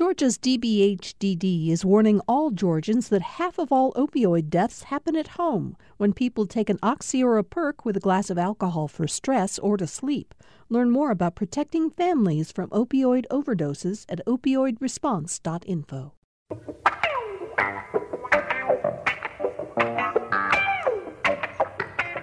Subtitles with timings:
[0.00, 5.76] Georgia's DBHDD is warning all Georgians that half of all opioid deaths happen at home
[5.98, 9.58] when people take an oxy or a perk with a glass of alcohol for stress
[9.58, 10.32] or to sleep.
[10.70, 16.14] Learn more about protecting families from opioid overdoses at opioidresponse.info.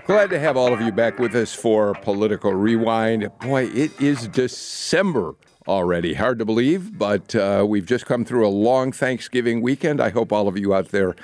[0.08, 3.30] Glad to have all of you back with us for Political Rewind.
[3.42, 5.36] Boy, it is December
[5.68, 6.14] already.
[6.14, 10.00] Hard to believe, but uh, we've just come through a long Thanksgiving weekend.
[10.00, 11.16] I hope all of you out there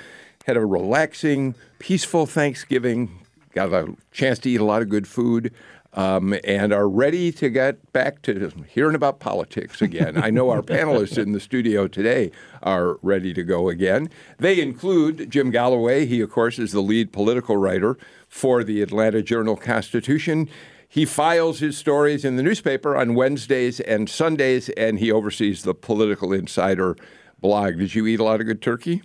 [0.46, 3.18] had a relaxing, peaceful Thanksgiving,
[3.54, 5.52] got a chance to eat a lot of good food.
[5.96, 10.20] Um, and are ready to get back to hearing about politics again.
[10.20, 12.32] I know our panelists in the studio today
[12.64, 14.10] are ready to go again.
[14.38, 16.04] They include Jim Galloway.
[16.06, 17.96] He, of course, is the lead political writer
[18.28, 20.48] for the Atlanta Journal Constitution.
[20.94, 25.74] He files his stories in the newspaper on Wednesdays and Sundays, and he oversees the
[25.74, 26.96] Political Insider
[27.40, 27.78] blog.
[27.78, 29.02] Did you eat a lot of good turkey?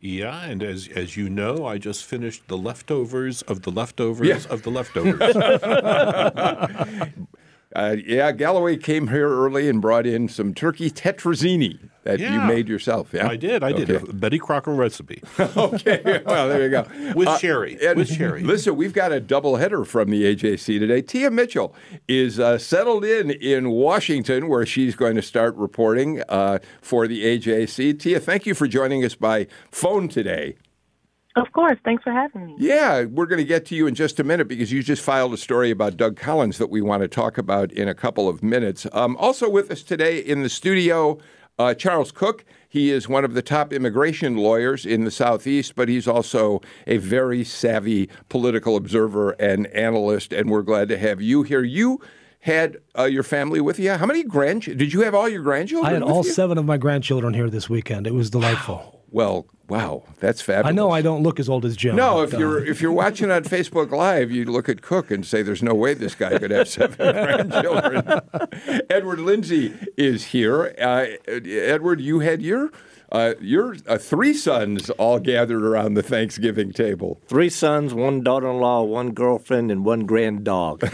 [0.00, 4.52] Yeah, and as as you know, I just finished the leftovers of the leftovers yeah.
[4.52, 5.34] of the leftovers.
[7.76, 12.40] uh, yeah, Galloway came here early and brought in some turkey tetrazzini that yeah, you
[12.40, 13.12] made yourself.
[13.12, 13.62] Yeah, I did.
[13.62, 13.84] I okay.
[13.84, 15.22] did a Betty Crocker recipe.
[15.38, 16.86] okay, well there you go.
[17.14, 17.78] With uh, sherry.
[17.94, 18.42] With sherry.
[18.42, 21.00] Listen, we've got a double header from the AJC today.
[21.00, 21.74] Tia Mitchell
[22.08, 27.22] is uh, settled in in Washington, where she's going to start reporting uh, for the
[27.38, 28.00] AJC.
[28.00, 30.56] Tia, thank you for joining us by phone today.
[31.36, 31.78] Of course.
[31.84, 32.56] Thanks for having me.
[32.58, 35.32] Yeah, we're going to get to you in just a minute because you just filed
[35.32, 38.42] a story about Doug Collins that we want to talk about in a couple of
[38.42, 38.86] minutes.
[38.92, 41.18] Um, also with us today in the studio,
[41.58, 42.44] uh, Charles Cook.
[42.68, 46.96] he is one of the top immigration lawyers in the Southeast, but he's also a
[46.96, 51.62] very savvy political observer and analyst, and we're glad to have you here.
[51.62, 52.00] You
[52.40, 53.92] had uh, your family with you.
[53.92, 54.78] How many grandchildren?
[54.78, 55.90] Did you have all your grandchildren?
[55.90, 56.32] I had all you?
[56.32, 58.06] seven of my grandchildren here this weekend.
[58.06, 59.04] It was delightful.
[59.10, 60.68] Well, wow, that's fabulous.
[60.68, 61.96] I know I don't look as old as Jim.
[61.96, 65.42] No, if you're if you're watching on Facebook Live, you look at Cook and say,
[65.42, 68.20] "There's no way this guy could have seven grandchildren."
[68.90, 70.74] Edward Lindsay is here.
[70.78, 72.70] Uh, Edward, you had your
[73.12, 77.20] uh, your uh, three sons all gathered around the Thanksgiving table.
[77.26, 80.82] Three sons, one daughter-in-law, one girlfriend, and one grand dog.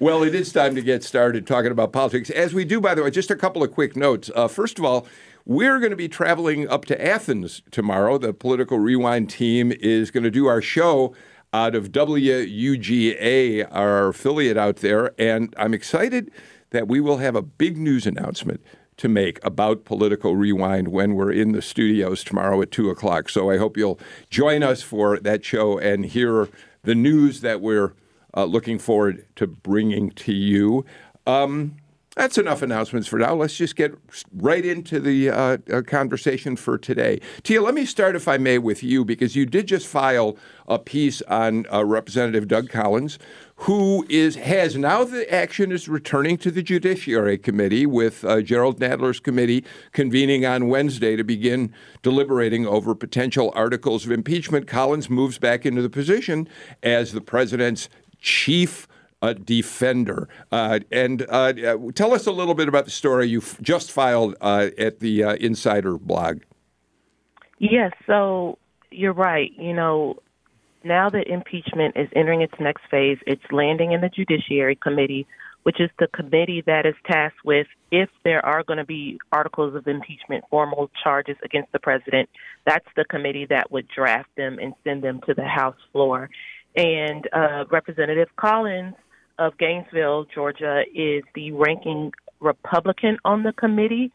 [0.00, 2.30] well, it is time to get started talking about politics.
[2.30, 4.30] As we do, by the way, just a couple of quick notes.
[4.34, 5.06] Uh, first of all,
[5.44, 8.16] we're going to be traveling up to Athens tomorrow.
[8.16, 11.14] The Political Rewind team is going to do our show
[11.52, 15.12] out of WUGA, our affiliate out there.
[15.18, 16.30] And I'm excited
[16.70, 18.60] that we will have a big news announcement
[18.96, 23.28] to make about Political Rewind when we're in the studios tomorrow at 2 o'clock.
[23.28, 24.00] So I hope you'll
[24.30, 26.48] join us for that show and hear
[26.82, 27.94] the news that we're
[28.36, 30.84] uh, looking forward to bringing to you.
[31.26, 31.76] Um,
[32.16, 33.34] that's enough announcements for now.
[33.34, 33.94] Let's just get
[34.36, 37.20] right into the uh, uh, conversation for today.
[37.42, 40.36] Tia, let me start, if I may, with you because you did just file
[40.68, 43.18] a piece on uh, Representative Doug Collins,
[43.56, 48.80] who is has now the action is returning to the Judiciary Committee with uh, Jerrold
[48.80, 54.66] Nadler's committee convening on Wednesday to begin deliberating over potential articles of impeachment.
[54.66, 56.48] Collins moves back into the position
[56.82, 57.88] as the president's
[58.20, 58.88] chief
[59.24, 60.28] a defender.
[60.52, 61.52] Uh, and uh,
[61.94, 65.34] tell us a little bit about the story you just filed uh, at the uh,
[65.36, 66.42] Insider blog.
[67.58, 68.58] Yes, so
[68.90, 69.52] you're right.
[69.56, 70.16] You know,
[70.82, 75.26] now that impeachment is entering its next phase, it's landing in the Judiciary Committee,
[75.62, 79.74] which is the committee that is tasked with if there are going to be articles
[79.74, 82.28] of impeachment, formal charges against the president.
[82.66, 86.28] That's the committee that would draft them and send them to the House floor.
[86.76, 88.94] And uh, Representative Collins
[89.38, 94.12] of Gainesville, Georgia, is the ranking Republican on the committee.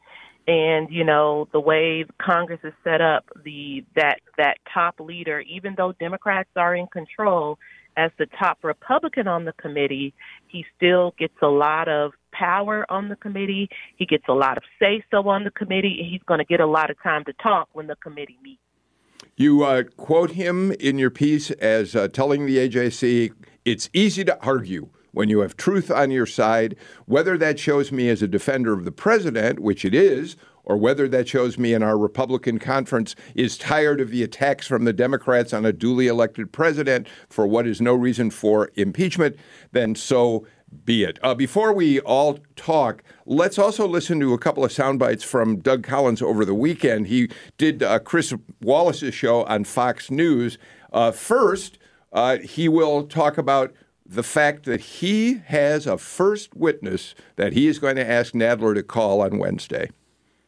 [0.48, 5.76] And you know the way Congress is set up, the that that top leader, even
[5.78, 7.60] though Democrats are in control,
[7.96, 10.14] as the top Republican on the committee,
[10.48, 13.70] he still gets a lot of power on the committee.
[13.98, 15.98] He gets a lot of say so on the committee.
[16.00, 18.62] And he's going to get a lot of time to talk when the committee meets.
[19.36, 23.34] You uh, quote him in your piece as uh, telling the AJC,
[23.66, 26.76] it's easy to argue when you have truth on your side,
[27.06, 31.08] whether that shows me as a defender of the president, which it is, or whether
[31.08, 35.52] that shows me in our Republican conference is tired of the attacks from the Democrats
[35.52, 39.36] on a duly elected president for what is no reason for impeachment,
[39.72, 40.46] then so
[40.86, 41.18] be it.
[41.24, 45.58] Uh, before we all talk, let's also listen to a couple of sound bites from
[45.58, 47.08] Doug Collins over the weekend.
[47.08, 50.60] He did uh, Chris Wallace's show on Fox News.
[50.94, 51.80] Uh, first,
[52.14, 53.74] uh, he will talk about
[54.10, 58.74] the fact that he has a first witness that he is going to ask Nadler
[58.74, 59.92] to call on Wednesday.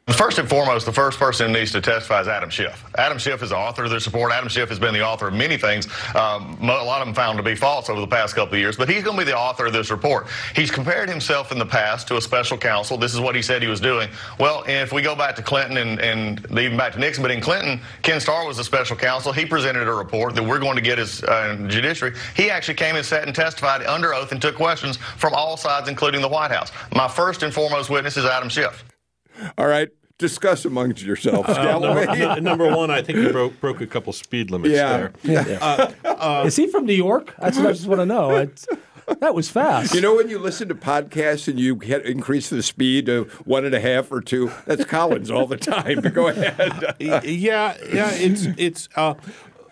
[0.08, 2.84] First and foremost, the first person who needs to testify is Adam Schiff.
[2.98, 4.32] Adam Schiff is the author of this report.
[4.32, 7.38] Adam Schiff has been the author of many things, um, a lot of them found
[7.38, 9.38] to be false over the past couple of years, but he's going to be the
[9.38, 10.28] author of this report.
[10.56, 12.98] He's compared himself in the past to a special counsel.
[12.98, 14.10] This is what he said he was doing.
[14.40, 17.40] Well, if we go back to Clinton and, and even back to Nixon, but in
[17.40, 19.32] Clinton, Ken Starr was a special counsel.
[19.32, 22.16] He presented a report that we're going to get as uh, judiciary.
[22.36, 25.88] He actually came and sat and testified under oath and took questions from all sides,
[25.88, 26.72] including the White House.
[26.94, 28.84] My first and foremost witness is Adam Schiff.
[29.58, 29.90] All right
[30.22, 31.50] discuss amongst yourselves.
[31.50, 34.98] Uh, number, number, one, I think he broke, broke a couple speed limits yeah.
[34.98, 35.14] there.
[35.24, 35.58] Yeah.
[35.60, 37.36] Uh, uh, Is he from New York?
[37.40, 38.36] That's what I just want to know.
[38.36, 38.68] It's,
[39.20, 39.94] that was fast.
[39.94, 43.66] You know, when you listen to podcasts and you get, increase the speed to one
[43.66, 46.02] and a half or two, that's Collins all the time.
[46.02, 46.96] But go ahead.
[47.00, 48.90] yeah, yeah, it's it's.
[48.96, 49.16] Uh,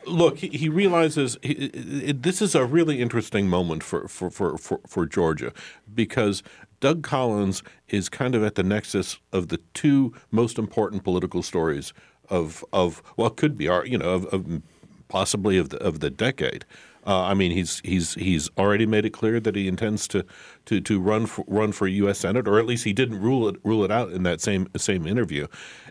[0.05, 4.57] look, he, he realizes he, it, this is a really interesting moment for, for, for,
[4.57, 5.53] for, for Georgia
[5.93, 6.41] because
[6.79, 11.93] Doug Collins is kind of at the nexus of the two most important political stories
[12.29, 14.61] of of well, could be our you know of, of
[15.07, 16.65] possibly of the of the decade.
[17.07, 20.25] Uh, I mean, he's he's he's already made it clear that he intends to
[20.65, 22.19] to to run for, run for U.S.
[22.19, 25.07] Senate, or at least he didn't rule it rule it out in that same same
[25.07, 25.47] interview,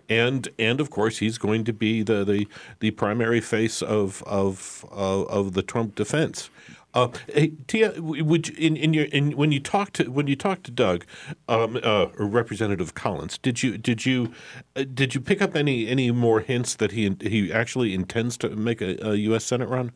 [0.08, 2.46] and and of course he's going to be the the,
[2.80, 6.50] the primary face of of of, of the Trump defense.
[6.94, 10.34] Uh, hey, Tia, would you, in, in your in, when you talk to when you
[10.34, 11.04] talk to Doug,
[11.48, 14.32] um, uh, or Representative Collins, did you did you
[14.74, 18.50] uh, did you pick up any any more hints that he he actually intends to
[18.50, 19.44] make a, a U.S.
[19.44, 19.92] Senate run?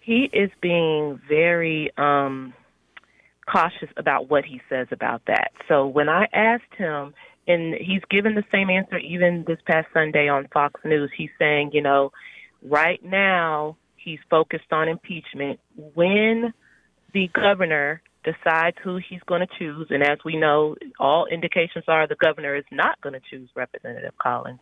[0.00, 2.52] He is being very um,
[3.50, 5.52] cautious about what he says about that.
[5.68, 7.14] So when I asked him,
[7.46, 11.70] and he's given the same answer even this past Sunday on Fox News, he's saying,
[11.72, 12.12] you know,
[12.62, 15.60] right now He's focused on impeachment.
[15.94, 16.52] When
[17.12, 22.06] the governor decides who he's going to choose, and as we know, all indications are
[22.06, 24.60] the governor is not going to choose Representative Collins.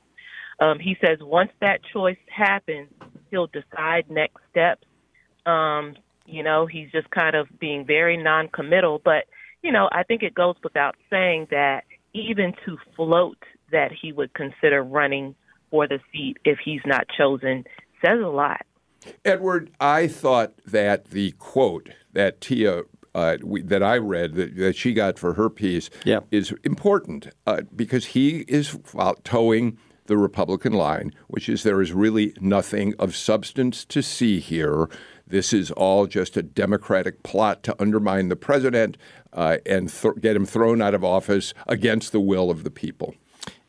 [0.61, 2.91] Um, he says once that choice happens,
[3.31, 4.85] he'll decide next steps.
[5.47, 5.97] Um,
[6.27, 9.25] you know, he's just kind of being very non-committal, but
[9.63, 11.85] you know, I think it goes without saying that
[12.15, 13.39] even to float
[13.73, 15.35] that he would consider running
[15.71, 17.65] for the seat if he's not chosen
[18.05, 18.63] says a lot.
[19.25, 22.83] Edward, I thought that the quote that Tia
[23.15, 26.21] uh, we, that I read that, that, she got for her piece yeah.
[26.31, 28.79] is important uh, because he is
[29.25, 34.89] toeing the Republican line, which is there is really nothing of substance to see here.
[35.27, 38.97] This is all just a Democratic plot to undermine the president
[39.33, 43.15] uh, and th- get him thrown out of office against the will of the people.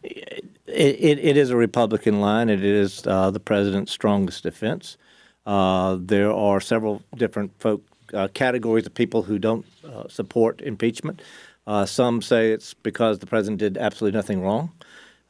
[0.01, 2.49] It, it, it is a Republican line.
[2.49, 4.97] It is uh, the president's strongest defense.
[5.45, 7.83] Uh, there are several different folk
[8.13, 11.21] uh, categories of people who don't uh, support impeachment.
[11.65, 14.71] Uh, some say it's because the president did absolutely nothing wrong.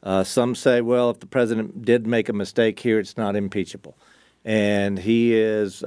[0.02, 3.96] Uh, some say, well, if the president did make a mistake here, it's not impeachable.
[4.44, 5.84] And he is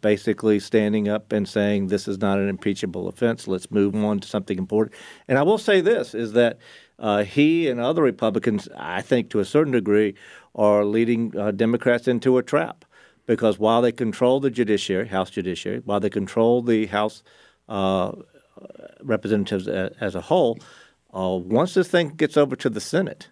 [0.00, 3.48] basically standing up and saying this is not an impeachable offense.
[3.48, 4.94] Let's move on to something important.
[5.26, 6.60] And I will say this: is that
[7.26, 10.14] he and other Republicans, I think, to a certain degree,
[10.54, 12.84] are leading Democrats into a trap
[13.26, 17.22] because while they control the judiciary, House judiciary, while they control the House
[17.68, 18.12] uh,
[19.02, 20.58] representatives as, as, a whole,
[21.14, 23.28] uh, once this thing gets over to the Senate,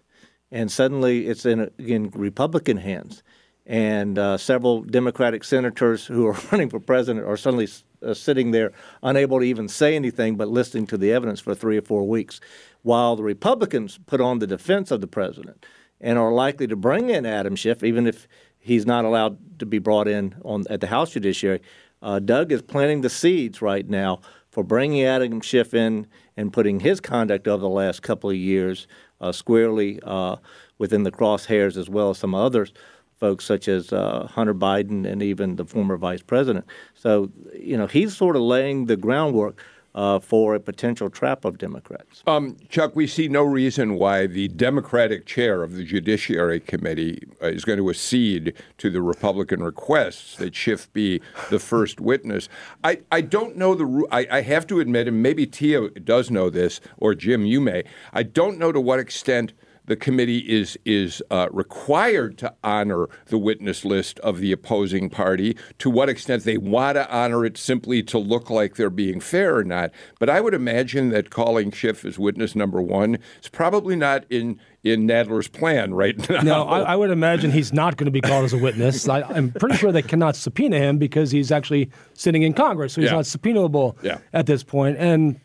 [0.51, 3.23] and suddenly it's in, in Republican hands,
[3.65, 7.67] and uh, several Democratic senators who are running for president are suddenly
[8.03, 11.77] uh, sitting there unable to even say anything but listening to the evidence for three
[11.77, 12.39] or four weeks,
[12.83, 15.65] while the Republicans put on the defense of the president
[15.99, 18.27] and are likely to bring in Adam Schiff, even if
[18.65, 21.61] he's not allowed to be brought in on at the House Judiciary.
[22.01, 24.19] Uh, Doug is planting the seeds right now
[24.49, 28.87] for bringing Adam Schiff in and putting his conduct over the last couple of years
[29.21, 30.35] uh, squarely uh,
[30.79, 32.73] within the crosshairs, as well as some others
[33.19, 36.65] folks such as uh, Hunter Biden and even the former vice president.
[36.93, 39.63] So, you know, he's sort of laying the groundwork
[39.95, 42.21] uh, for a potential trap of Democrats.
[42.27, 47.47] Um, Chuck, we see no reason why the Democratic chair of the Judiciary Committee uh,
[47.47, 52.49] is going to accede to the Republican requests that Schiff be the first witness.
[52.83, 56.49] I, I don't know the I, I have to admit, and maybe Tia does know
[56.49, 57.83] this, or Jim, you may.
[58.11, 59.53] I don't know to what extent
[59.87, 65.57] the committee is is uh, required to honor the witness list of the opposing party,
[65.79, 69.55] to what extent they want to honor it simply to look like they're being fair
[69.57, 69.91] or not.
[70.19, 74.59] But I would imagine that calling Schiff as witness number one is probably not in
[74.83, 76.41] in Nadler's plan right now.
[76.41, 79.09] No, I, I would imagine he's not going to be called as a witness.
[79.09, 83.01] I, am pretty sure they cannot subpoena him because he's actually sitting in Congress, so
[83.01, 83.15] he's Yeah.
[83.15, 84.19] not subpoenable Yeah.
[84.31, 84.97] at this point.
[84.99, 85.39] And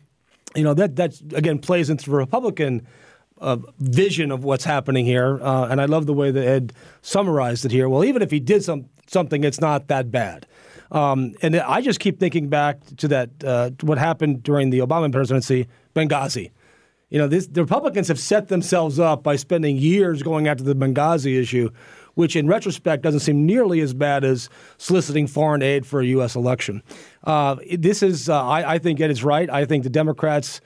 [0.55, 2.87] you know that that again plays into the Republican
[3.41, 5.43] uh, vision of what's happening here.
[5.43, 7.89] Uh, and I love the way that Ed summarized it here.
[7.89, 10.47] Well, even if he did some something, it's not that bad.
[10.93, 15.11] Um, and I just keep thinking back to that uh, what happened during the Obama
[15.13, 16.51] presidency, Benghazi.
[17.11, 20.75] You know, this, the Republicans have set themselves up by spending years going after the
[20.75, 21.71] Benghazi issue,
[22.15, 26.37] which in retrospect doesn't seem nearly as bad as soliciting foreign aid for a U.S.
[26.37, 26.83] election.
[27.25, 29.51] Uh, this is, uh, I, I think Ed is right.
[29.51, 30.61] I think the Democrats,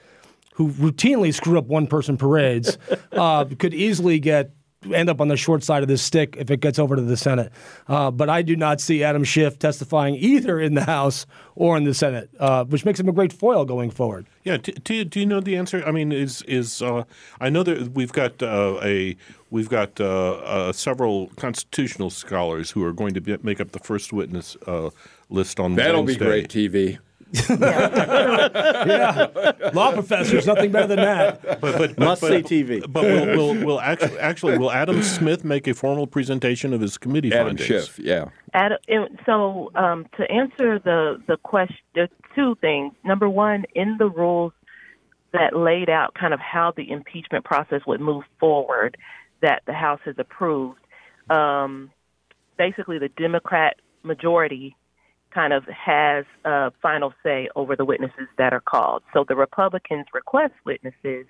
[0.55, 2.77] who routinely screw up one person parades,
[3.13, 4.51] uh, could easily get
[4.93, 7.17] end up on the short side of this stick if it gets over to the
[7.17, 7.51] Senate.
[7.87, 11.85] Uh, but I do not see Adam Schiff testifying either in the House or in
[11.85, 14.27] the Senate, uh, which makes him a great foil going forward.
[14.43, 14.57] Yeah.
[14.57, 15.83] Do, do, you- do you know the answer?
[15.87, 17.03] I mean, is is uh,
[17.41, 19.15] I know that we've got uh, a
[19.49, 23.79] we've got uh, uh, several constitutional scholars who are going to be, make up the
[23.79, 24.91] first witness uh,
[25.31, 26.19] list on That'll Wednesday.
[26.19, 26.99] be great TV.
[27.49, 29.27] yeah,
[29.73, 31.41] law professors, nothing better than that.
[31.41, 32.85] But, but, but, Must but, see TV.
[32.87, 36.97] But will, will, will actually, actually will Adam Smith make a formal presentation of his
[36.97, 37.67] committee Adam findings?
[37.67, 38.25] Schiff, yeah.
[38.53, 42.93] Ad- and so um, to answer the the question, there's two things.
[43.03, 44.53] Number one, in the rules
[45.33, 48.97] that laid out kind of how the impeachment process would move forward,
[49.41, 50.79] that the House has approved.
[51.29, 51.91] Um,
[52.57, 54.75] basically, the Democrat majority
[55.35, 59.03] kind of has a final say over the witnesses that are called.
[59.13, 61.25] So the Republicans request witnesses,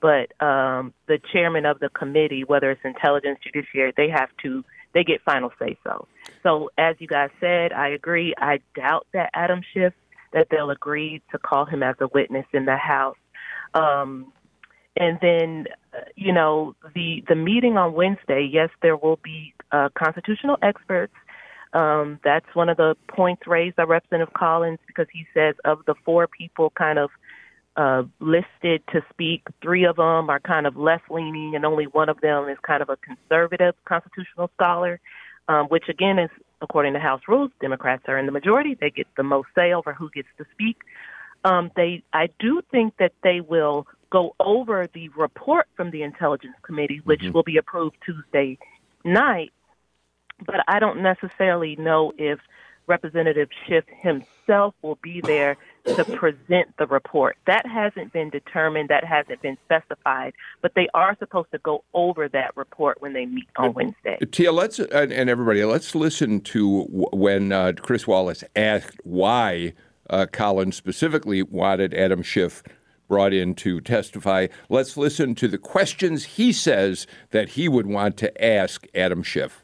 [0.00, 5.04] but um, the chairman of the committee, whether it's intelligence, judiciary, they have to they
[5.04, 6.06] get final say so.
[6.42, 8.34] So as you guys said, I agree.
[8.38, 9.92] I doubt that Adam Schiff
[10.32, 13.16] that they'll agree to call him as a witness in the House.
[13.72, 14.32] Um,
[14.96, 18.48] and then, uh, you know, the the meeting on Wednesday.
[18.52, 21.14] Yes, there will be uh, constitutional experts.
[21.74, 25.94] Um, that's one of the points raised by Representative Collins because he says of the
[26.04, 27.10] four people kind of
[27.76, 32.08] uh, listed to speak, three of them are kind of left leaning, and only one
[32.08, 35.00] of them is kind of a conservative constitutional scholar,
[35.48, 36.30] um, which again is
[36.62, 37.50] according to House rules.
[37.60, 40.78] Democrats are in the majority; they get the most say over who gets to speak.
[41.44, 46.54] Um, they, I do think that they will go over the report from the Intelligence
[46.62, 48.56] Committee, which will be approved Tuesday
[49.04, 49.52] night.
[50.44, 52.40] But I don't necessarily know if
[52.86, 57.36] Representative Schiff himself will be there to present the report.
[57.46, 62.28] That hasn't been determined, that hasn't been specified, but they are supposed to go over
[62.28, 64.18] that report when they meet on Wednesday.
[64.30, 69.72] Tia, let's and, everybody, let's listen to when uh, Chris Wallace asked why
[70.10, 72.62] uh, Collins specifically wanted Adam Schiff
[73.08, 74.46] brought in to testify.
[74.68, 79.63] Let's listen to the questions he says that he would want to ask Adam Schiff.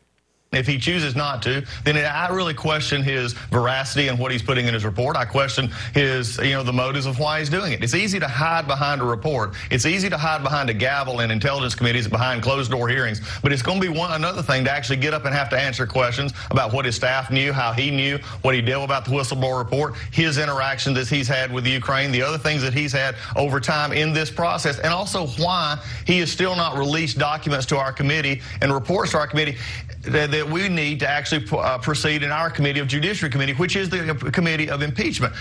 [0.53, 4.67] If he chooses not to, then I really question his veracity and what he's putting
[4.67, 5.15] in his report.
[5.17, 7.85] I question his, you know, the motives of why he's doing it.
[7.85, 9.55] It's easy to hide behind a report.
[9.71, 13.21] It's easy to hide behind a gavel in intelligence committees, behind closed door hearings.
[13.43, 15.57] But it's going to be one another thing to actually get up and have to
[15.57, 19.13] answer questions about what his staff knew, how he knew, what he did about the
[19.13, 23.15] whistleblower report, his interactions that he's had with Ukraine, the other things that he's had
[23.37, 25.79] over time in this process, and also why
[26.09, 29.57] he has still not released documents to our committee and reports to our committee
[30.03, 33.77] that, that we need to actually uh, proceed in our committee of judiciary committee, which
[33.77, 35.35] is the committee of impeachment.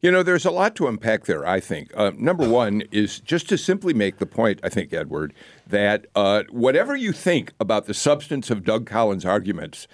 [0.00, 1.90] You know, there's a lot to unpack there, I think.
[1.96, 5.34] Uh, number one is just to simply make the point, I think, Edward,
[5.66, 9.88] that uh, whatever you think about the substance of Doug Collins' arguments,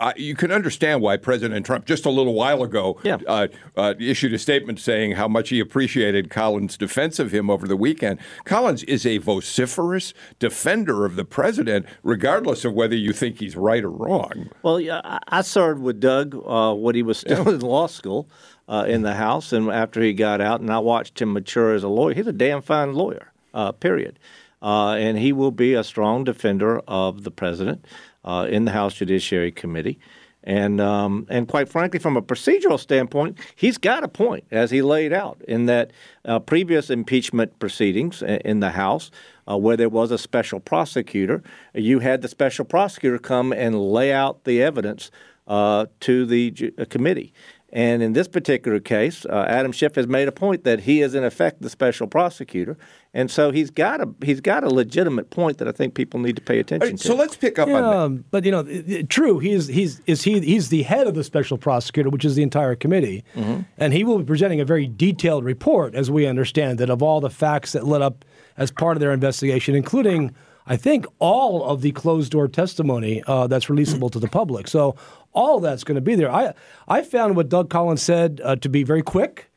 [0.00, 3.18] uh, you can understand why President Trump, just a little while ago, Yeah.
[3.28, 7.68] uh, uh, issued a statement saying how much he appreciated Collins' defense of him over
[7.68, 8.18] the weekend.
[8.44, 13.84] Collins is a vociferous defender of the president, regardless of whether you think he's right
[13.84, 14.48] or wrong.
[14.62, 18.28] Well, yeah, I, I served with Doug uh, when he was still in law school
[18.68, 21.82] uh, in the House, and after he got out, and I watched him mature as
[21.82, 22.14] a lawyer.
[22.14, 23.32] He's a damn fine lawyer.
[23.52, 24.18] Uh, period.
[24.62, 27.84] Uh, and he will be a strong defender of the president
[28.24, 29.98] uh, in the House Judiciary Committee.
[30.42, 34.80] And um, and quite frankly, from a procedural standpoint, he's got a point as he
[34.80, 35.90] laid out in that
[36.24, 39.10] uh, previous impeachment proceedings in the House,
[39.46, 41.42] uh, where there was a special prosecutor,
[41.74, 45.10] you had the special prosecutor come and lay out the evidence
[45.46, 47.34] uh, to the uh, committee.
[47.72, 51.14] And in this particular case, uh, Adam Schiff has made a point that he is
[51.14, 52.76] in effect the special prosecutor,
[53.14, 56.34] and so he's got a he's got a legitimate point that I think people need
[56.34, 57.06] to pay attention to.
[57.06, 57.96] So let's pick up Yeah, on that.
[57.96, 59.38] um, but you know, it- it- true.
[59.38, 62.74] He's he's is he he's the head of the special prosecutor, which is the entire
[62.74, 63.60] committee, Mm-hmm.
[63.78, 67.20] and he will be presenting a very detailed report, as we understand it, of all
[67.20, 68.24] the facts that led up
[68.56, 70.34] as part of their investigation, including.
[70.66, 74.68] I think all of the closed door testimony uh, that's releasable to the public.
[74.68, 74.96] So
[75.32, 76.30] all that's going to be there.
[76.30, 76.54] I
[76.88, 79.50] I found what Doug Collins said uh, to be very quick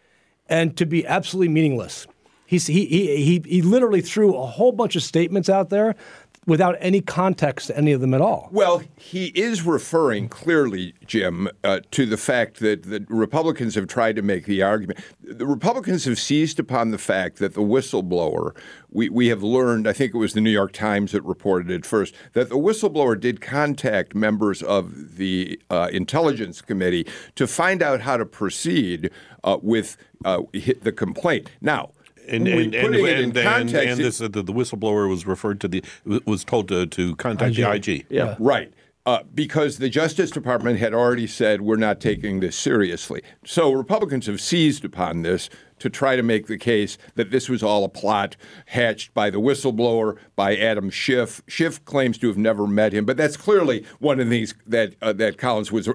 [0.48, 2.08] and to be absolutely meaningless.
[2.46, 5.96] He, he, he, he literally threw a whole bunch of statements out there
[6.46, 8.50] without any context to any of them at all.
[8.52, 14.16] Well, he is referring clearly, Jim, uh, to the fact that the Republicans have tried
[14.16, 15.00] to make the argument.
[15.22, 18.56] The Republicans have seized upon the fact that the whistleblower,
[18.92, 21.86] we, we have learned, I think it was the New York Times that reported it
[21.86, 28.02] first, that the whistleblower did contact members of the uh, Intelligence Committee to find out
[28.02, 29.10] how to proceed
[29.44, 30.42] uh, with uh,
[30.82, 31.50] the complaint.
[31.62, 31.92] Now,
[32.28, 34.42] And we- and, and, putting it and, in and, context, and it- this, uh, the,
[34.44, 35.84] the whistleblower was referred to the
[36.26, 38.06] was told to, to contact the IG.
[38.10, 38.36] yeah.
[38.40, 38.72] Right.
[39.06, 43.22] Uh, because the Justice Department had already said we're not taking this seriously.
[43.46, 45.50] So Republicans have seized upon this
[45.84, 48.38] to try to make the case that this was all a plot
[48.68, 51.42] hatched by the whistleblower, by Adam Schiff.
[51.46, 55.12] Schiff claims to have never met him, but that's clearly one of these that uh,
[55.12, 55.90] that Collins was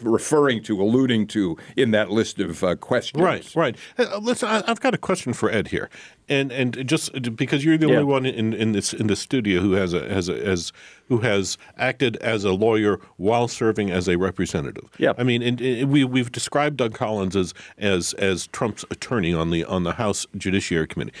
[0.00, 3.20] referring to, alluding to in that list of uh, questions.
[3.20, 3.76] Right, right.
[3.98, 5.90] Uh, listen, I, I've got a question for Ed here,
[6.32, 7.94] and and just because you're the Yeah.
[8.00, 10.72] only one in, in this in the studio who has a has a as
[11.08, 14.88] who has acted as a lawyer while serving as a representative.
[14.98, 19.34] Yeah, I mean, and, and we we've described Doug Collins as as as Trump's attorney
[19.34, 21.12] on the on the House Judiciary Committee.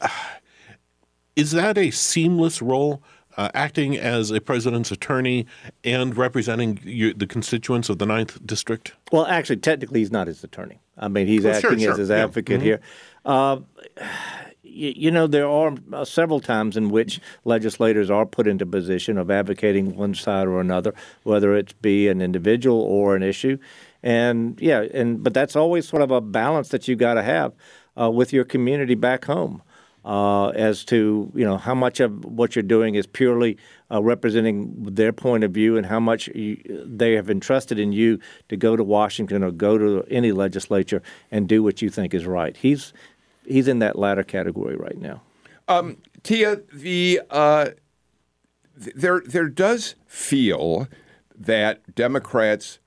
[1.36, 3.02] Is that a seamless role?
[3.36, 5.46] Uh, acting as a president's attorney
[5.84, 8.92] and representing you, the constituents of the Ninth District?
[9.12, 10.80] Well, actually, technically, he's not his attorney.
[10.98, 11.92] I mean, he's acting sure.
[11.92, 12.24] as his Yeah.
[12.24, 12.80] advocate here.
[13.24, 13.58] Uh,
[14.62, 19.30] you, know, there are uh, several times in which legislators are put into position of
[19.30, 23.58] advocating one side or another, whether it be an individual or an issue.
[24.02, 27.52] And yeah, and but that's always sort of a balance that you've got to have
[28.00, 29.62] uh, with your community back home
[30.04, 33.58] uh, as to you know how much of what you're doing is purely
[33.90, 38.18] uh, representing their point of view and how much you, they have entrusted in you
[38.48, 42.24] to go to Washington or go to any legislature and do what you think is
[42.24, 42.56] right.
[42.56, 42.92] He's
[43.50, 45.22] he's in that latter category right now.
[45.68, 47.70] Um, Tia, the uh,
[48.76, 50.88] there there does feel
[51.36, 52.78] that Democrats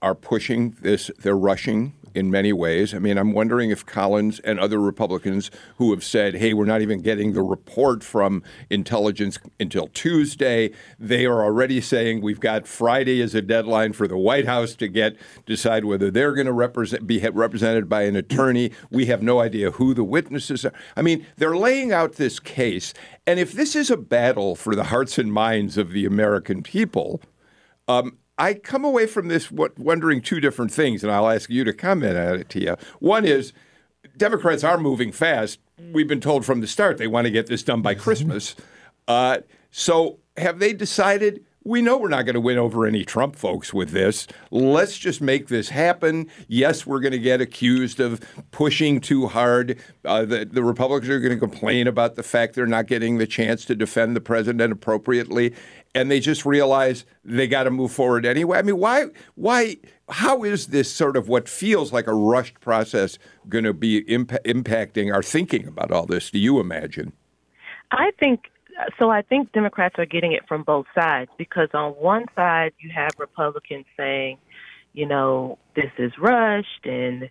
[0.00, 1.10] are pushing this.
[1.18, 2.94] They're rushing in many ways.
[2.94, 6.82] I mean, I'm wondering if Collins and other Republicans who have said, "Hey, we're not
[6.82, 13.20] even getting the report from intelligence until Tuesday," they are already saying we've got Friday
[13.22, 17.06] as a deadline for the White House to get decide whether they're going to represent
[17.06, 18.70] be represented by an attorney.
[18.90, 20.72] We have no idea who the witnesses are.
[20.96, 22.94] I mean, they're laying out this case,
[23.26, 27.20] and if this is a battle for the hearts and minds of the American people.
[27.88, 31.72] Um, I come away from this wondering two different things, and I'll ask you to
[31.72, 32.76] comment on it, Tia.
[32.98, 33.52] One is
[34.16, 35.60] Democrats are moving fast.
[35.92, 38.56] We've been told from the start they want to get this done by Christmas.
[39.06, 39.38] Uh,
[39.70, 41.44] so have they decided?
[41.64, 44.26] We know we're not going to win over any Trump folks with this.
[44.50, 46.28] Let's just make this happen.
[46.48, 48.20] Yes, we're going to get accused of
[48.50, 49.78] pushing too hard.
[50.04, 53.26] Uh, the, the Republicans are going to complain about the fact they're not getting the
[53.26, 55.54] chance to defend the president appropriately,
[55.94, 58.58] and they just realize they got to move forward anyway.
[58.58, 59.06] I mean, why?
[59.36, 59.76] Why?
[60.08, 64.44] How is this sort of what feels like a rushed process going to be impa-
[64.44, 66.30] impacting our thinking about all this?
[66.30, 67.12] Do you imagine?
[67.92, 68.50] I think
[68.98, 69.10] so.
[69.10, 73.10] I think Democrats are getting it from both sides because on one side you have
[73.18, 74.38] Republicans saying,
[74.92, 77.30] you know, this is rushed and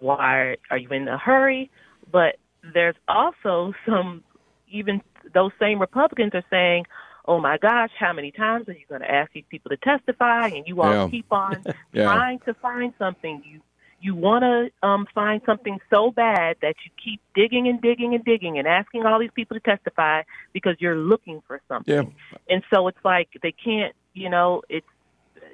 [0.00, 1.70] why are you in a hurry?
[2.10, 2.36] But
[2.74, 4.24] there's also some,
[4.68, 5.02] even
[5.34, 6.84] those same Republicans are saying,
[7.26, 10.46] oh my gosh, how many times are you going to ask these people to testify?
[10.48, 11.08] And you all Yeah.
[11.10, 12.04] keep on Yeah.
[12.04, 13.42] trying to find something.
[13.44, 13.60] You
[14.00, 18.24] you want to um, find something so bad that you keep digging and digging and
[18.24, 21.94] digging and asking all these people to testify because you're looking for something.
[21.94, 22.02] Yeah.
[22.48, 24.86] And so it's like they can't, you know, it's,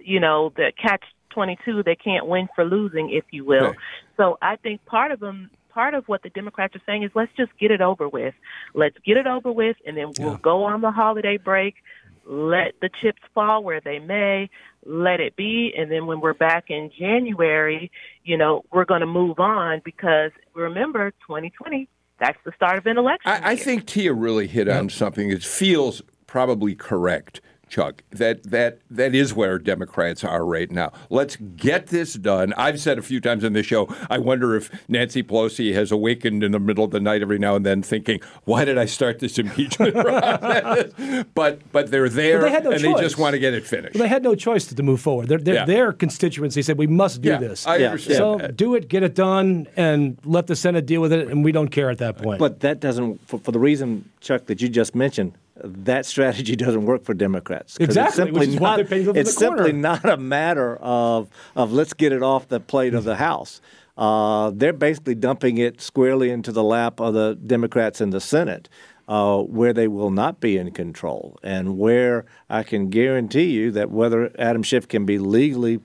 [0.05, 3.69] you know, the catch 22, they can't win for losing, if you will.
[3.69, 3.77] Right.
[4.17, 7.33] So I think part of them, part of what the Democrats are saying is let's
[7.37, 8.35] just get it over with.
[8.75, 11.77] Let's get it over with, and then we'll go on the holiday break.
[12.25, 14.51] Let the chips fall where they may.
[14.85, 17.91] Let it be, and then when we're back in January,
[18.25, 22.99] you know, we're going to move on because remember, 2020, that's the start of an
[22.99, 23.31] election.
[23.31, 27.41] I, I think Tia really hit on something that feels probably correct.
[27.73, 30.93] Chuck, that that that is where Democrats are right now.
[31.09, 32.53] Let's get this done.
[32.59, 36.45] I've said a few times in this show, I wonder if Nancy Pelosi has awakened
[36.45, 39.21] in the middle of the night every now and then, thinking, "Why did I start
[39.21, 40.93] this impeachment process?"
[41.35, 42.97] but but they're there, But they no and choice.
[42.97, 43.95] they just want to get it finished.
[43.95, 45.29] Well, they had no choice to, to move forward.
[45.29, 45.65] Their, their, Yeah.
[45.65, 47.67] their constituency said we must do Yeah, this.
[47.67, 47.87] I Yeah.
[47.87, 48.55] understand so that.
[48.59, 51.69] do it, get it done, and let the Senate deal with it, and we don't
[51.69, 52.39] care at that point.
[52.39, 55.33] But that doesn't, for, for the reason, Chuck, that you just mentioned,
[55.63, 57.77] that strategy doesn't work for Democrats.
[57.79, 60.17] Exactly, It's simply which is what not, they're painting them in it's simply not a
[60.17, 63.61] matter of, of let's get it off the plate of the House.
[63.97, 68.69] Uh, they're basically dumping it squarely into the lap of the Democrats in the Senate.
[69.09, 73.91] Uh, where they will not be in control, and where I can guarantee you that
[73.91, 75.81] whether Adam Schiff can be legally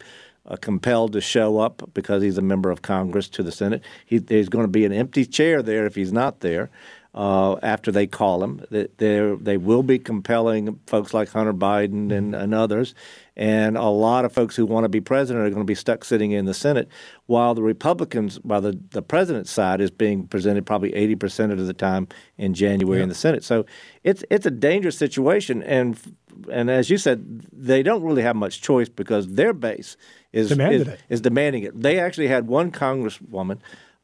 [0.48, 3.84] uh, compelled to show up because he's a member of Congress to the Senate.
[4.06, 6.70] He, there's going to be an empty chair there if he's not there
[7.16, 8.64] uh, after they call him.
[8.70, 12.94] They, they're- they will be compelling folks like Hunter Biden and, and others.
[13.36, 16.04] And a lot of folks who want to be president are going to be stuck
[16.04, 16.88] sitting in the Senate,
[17.28, 21.74] while the Republicans, while the, the president's side is being presented probably 80% of the
[21.74, 23.44] time in January in the Senate.
[23.44, 23.66] So
[24.04, 25.62] it's, it's a dangerous situation.
[25.64, 26.00] And
[26.52, 29.98] and as you said, they don't really have much choice because their base
[30.34, 31.80] is is, is demanding it.
[31.82, 33.58] They actually had one congresswoman,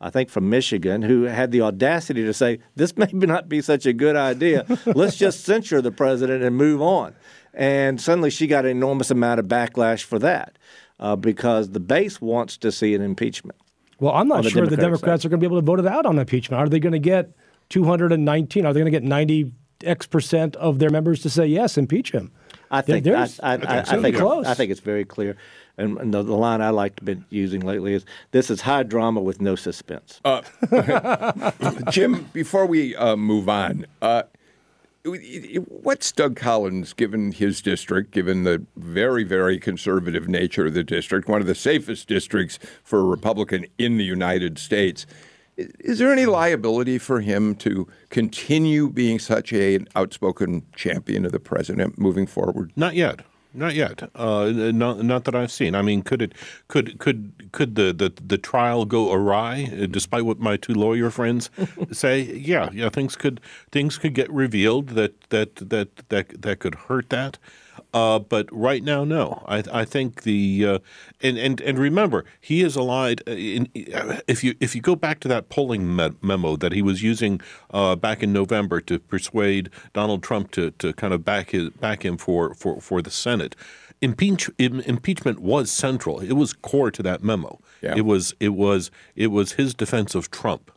[0.04, 3.86] I think from Michigan, who had the audacity to say, "This may not be such
[3.86, 4.66] a good idea.
[4.86, 7.16] Let's just censure the president and move on."
[7.54, 10.58] And suddenly, she got an enormous amount of backlash for that
[11.00, 13.58] uh, because the base wants to see an impeachment.
[14.00, 15.80] well, I'm not the sure the Democratic Democrats are going to be able to vote
[15.80, 16.60] it out on impeachment.
[16.60, 17.32] Are they going to get
[17.70, 18.66] 219?
[18.66, 19.54] Are they going to get 90
[19.86, 22.32] X percent of their members to say yes, impeach him?
[22.72, 24.22] I think I, there's- I, I, think I think yeah.
[24.22, 24.46] Close.
[24.48, 25.38] I think it's very clear.
[25.78, 28.84] And, and the, the line I like to be using lately is this is high
[28.84, 30.22] drama with no suspense.
[31.90, 34.24] Jim, before we uh, move on, uh,
[35.06, 41.28] what's Doug Collins, given his district, given the very, very conservative nature of the district,
[41.28, 45.06] one of the safest districts for a Republican in the United States?
[45.58, 51.32] Is there any liability for him to continue being such a, an outspoken champion of
[51.32, 52.72] the president moving forward?
[52.76, 53.22] Not yet.
[53.54, 54.10] Not yet.
[54.16, 55.76] Uh, not, not that I've seen.
[55.76, 56.34] I mean, could it
[56.68, 61.12] could could could the, the, the trial go awry, uh, despite what my two lawyer
[61.12, 61.52] friends
[61.92, 62.22] say?
[62.22, 62.90] Yeah, yeah.
[62.90, 63.40] Things could
[63.72, 67.38] things could get revealed that that that that that could hurt that.
[67.94, 69.44] Uh, but right now, no.
[69.48, 70.80] I, I think the uh,
[71.22, 73.22] and and and remember, he is allied.
[73.28, 73.70] uh, In,
[74.28, 77.40] if you if you go back to that polling me- memo that he was using
[77.72, 82.04] uh, back in November to persuade Donald Trump to, to kind of back his back
[82.04, 83.56] him for for, for the Senate,
[84.02, 86.20] impeach, im, impeachment was central.
[86.20, 87.60] It was core to that memo.
[87.82, 87.94] Yeah.
[87.96, 90.72] It was it was it was his defense of Trump.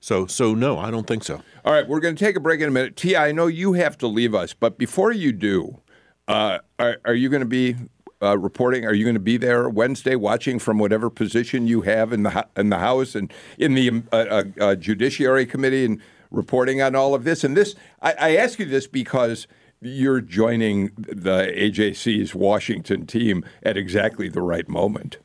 [0.00, 1.42] So so no, I don't think so.
[1.64, 2.96] All right, we're going to take a break in a minute.
[2.96, 5.80] T, I know you have to leave us, but before you do,
[6.28, 7.76] uh, are, are you going to be
[8.22, 8.84] uh, reporting?
[8.86, 12.46] Are you going to be there Wednesday, watching from whatever position you have in the
[12.56, 16.94] in the House and in the um, uh, uh, uh, Judiciary Committee and reporting on
[16.94, 17.44] all of this?
[17.44, 19.46] And this, I, I ask you this because
[19.80, 25.18] you're joining the AJC's Washington team at exactly the right moment.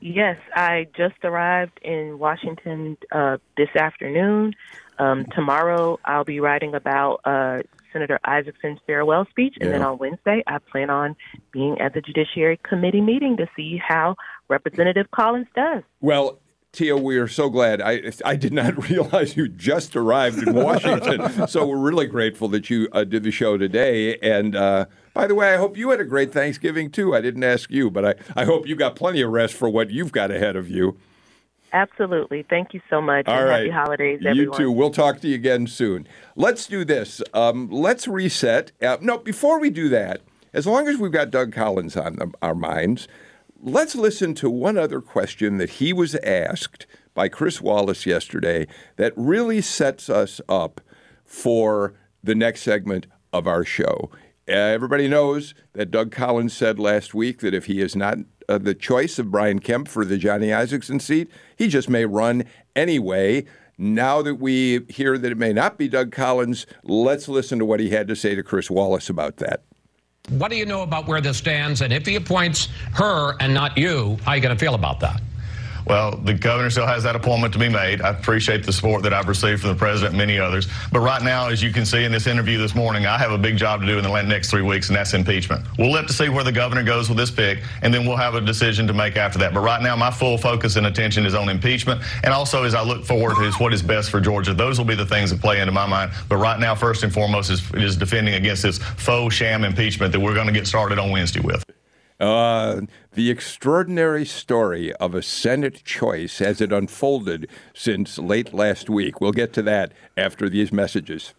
[0.00, 4.54] Yes, I just arrived in Washington uh, this afternoon.
[4.98, 10.42] Um, tomorrow, I'll be writing about uh, Senator Isakson's farewell speech, and then on Wednesday,
[10.46, 11.16] I plan on
[11.52, 14.16] being at the Judiciary Committee meeting to see how
[14.48, 15.82] Representative Collins does.
[16.00, 16.38] Well,
[16.72, 17.80] Tia, we are so glad.
[17.80, 22.70] I I did not realize you just arrived in Washington, so we're really grateful that
[22.70, 24.16] you uh, did the show today.
[24.18, 27.14] And uh, by the way, I hope you had a great Thanksgiving too.
[27.14, 29.90] I didn't ask you, but I, I hope you got plenty of rest for what
[29.90, 30.96] you've got ahead of you.
[31.72, 32.44] Absolutely.
[32.48, 33.26] Thank you so much.
[33.28, 34.58] All and right, Happy holidays, everyone.
[34.60, 34.72] you too.
[34.72, 36.06] We'll talk to you again soon.
[36.36, 37.22] Let's do this.
[37.32, 38.72] Um, let's reset.
[38.82, 40.20] Uh, no, before we do that,
[40.52, 43.06] as long as we've got Doug Collins on the, our minds,
[43.62, 49.12] let's listen to one other question that he was asked by Chris Wallace yesterday that
[49.16, 50.80] really sets us up
[51.24, 54.10] for the next segment of our show.
[54.48, 58.18] Uh, everybody knows that Doug Collins said last week that if he is not
[58.50, 62.44] uh, the choice of Brian Kemp for the Johnny Isakson seat, he just may run
[62.74, 63.46] anyway.
[63.78, 67.80] Now that we hear that it may not be Doug Collins, let's listen to what
[67.80, 69.62] he had to say to Chris Wallace about that.
[70.30, 71.80] What do you know about where this stands?
[71.80, 75.00] And if he appoints her and not you, how are you going to feel about
[75.00, 75.22] that?
[75.86, 78.00] Well, the governor still has that appointment to be made.
[78.02, 80.68] I appreciate the support that I've received from the president and many others.
[80.92, 83.38] But right now, as you can see in this interview this morning, I have a
[83.38, 85.64] big job to do in the next three weeks, and that's impeachment.
[85.78, 88.34] We'll have to see where the governor goes with this pick, and then we'll have
[88.34, 89.54] a decision to make after that.
[89.54, 92.82] But right now, my full focus and attention is on impeachment, and also as I
[92.82, 94.54] look forward to what is best for Georgia.
[94.54, 96.12] Those will be the things that play into my mind.
[96.28, 100.20] But right now, first and foremost, is, is defending against this faux sham impeachment that
[100.20, 101.64] we're going to get started on Wednesday with.
[102.20, 102.82] Uh,
[103.14, 109.20] the extraordinary story of a Senate choice as it unfolded since late last week.
[109.22, 111.32] We'll get to that after these messages.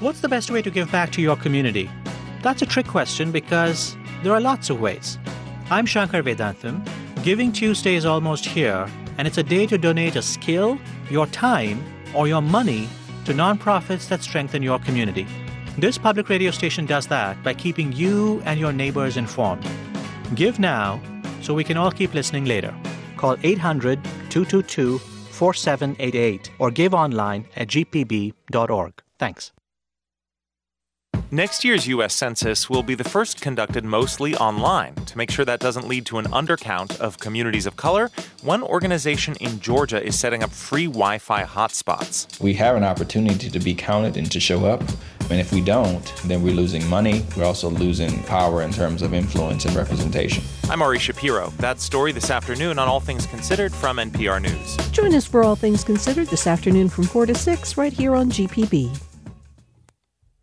[0.00, 1.88] What's the best way to give back to your community?
[2.42, 5.16] That's a trick question because there are lots of ways.
[5.70, 6.86] I'm Shankar Vedantam.
[7.22, 10.78] Giving Tuesday is almost here, and it's a day to donate a skill,
[11.08, 11.82] your time,
[12.14, 12.88] or your money
[13.24, 15.26] to nonprofits that strengthen your community.
[15.78, 19.68] This public radio station does that by keeping you and your neighbors informed.
[20.34, 20.98] Give now
[21.42, 22.74] so we can all keep listening later.
[23.18, 29.02] Call 800 222 4788 or give online at gpb.org.
[29.18, 29.52] Thanks.
[31.30, 32.14] Next year's U.S.
[32.14, 34.94] Census will be the first conducted mostly online.
[34.94, 38.10] To make sure that doesn't lead to an undercount of communities of color,
[38.42, 42.40] one organization in Georgia is setting up free Wi Fi hotspots.
[42.40, 44.82] We have an opportunity to be counted and to show up.
[45.28, 47.24] And if we don't, then we're losing money.
[47.36, 50.44] We're also losing power in terms of influence and representation.
[50.70, 51.52] I'm Ari Shapiro.
[51.58, 54.76] That story this afternoon on All Things Considered from NPR News.
[54.92, 58.30] Join us for All Things Considered this afternoon from 4 to 6 right here on
[58.30, 58.96] GPB.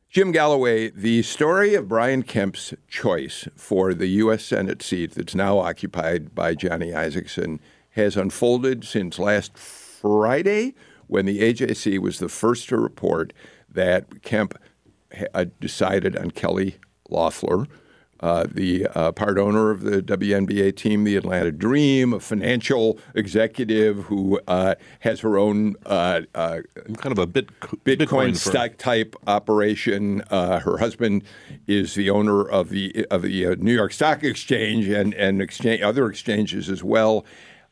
[0.09, 4.43] Jim Galloway, the story of Brian Kemp's choice for the U.S.
[4.43, 7.59] Senate seat that's now occupied by Johnny Isakson
[7.91, 10.75] has unfolded since last Friday
[11.07, 13.33] when the AJC was the first to report
[13.67, 14.55] that Kemp
[15.33, 16.77] uh, decided on Kelly
[17.09, 17.67] Loeffler,
[18.23, 24.05] uh, the uh, part owner of the WNBA team, the Atlanta Dream, a financial executive
[24.05, 26.59] who uh, has her own uh, uh,
[26.95, 30.23] kind of a bit, Bitcoin, Bitcoin stock type operation.
[30.29, 31.23] her husband
[31.67, 36.07] is the owner of the of the New York Stock Exchange and and exchange, other
[36.07, 37.25] exchanges as well.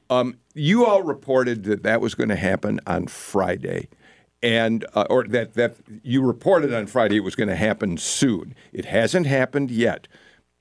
[0.10, 3.88] Um, you all reported that that was going to happen on Friday
[4.44, 8.56] and uh, or that that you reported on Friday it was going to happen soon.
[8.74, 10.08] It hasn't happened yet.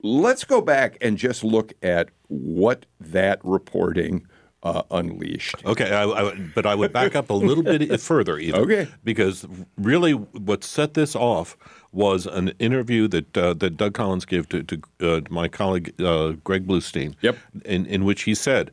[0.03, 4.27] Let's go back and just look at what that reporting
[4.63, 5.57] uh, unleashed.
[5.65, 8.61] Okay, I, I, but I would back up a little bit further, even.
[8.61, 11.57] Okay, because really, what set this off
[11.93, 16.33] was an interview that uh, that Doug Collins gave to, to uh, my colleague uh,
[16.45, 17.15] Greg Bluestein.
[17.23, 17.39] Yep.
[17.65, 18.71] In in which he said,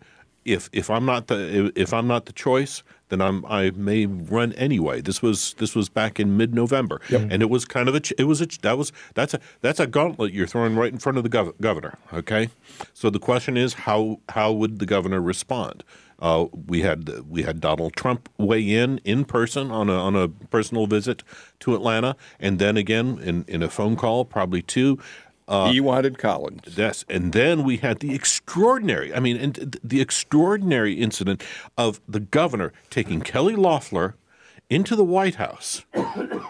[0.47, 4.53] if if I'm not the if I'm not the choice, then I'm, I may run
[4.53, 5.01] anyway.
[5.01, 7.27] This was this was back in mid November, yep.
[7.29, 9.87] and it was kind of a it was a that was that's a that's a
[9.87, 11.97] gauntlet you're throwing right in front of the gov- governor.
[12.13, 12.49] Okay,
[12.93, 15.83] so the question is how how would the governor respond?
[16.19, 20.27] Uh, we had we had Donald Trump weigh in in person on a on a
[20.27, 21.23] personal visit
[21.59, 24.97] to Atlanta, and then again in, in a phone call, probably two.
[25.47, 26.77] Uh, he wanted Collins.
[26.77, 31.41] Yes, and then we had the extraordinary, I mean, and the extraordinary incident
[31.77, 34.15] of the governor taking Kelly Loeffler
[34.69, 35.85] into the White House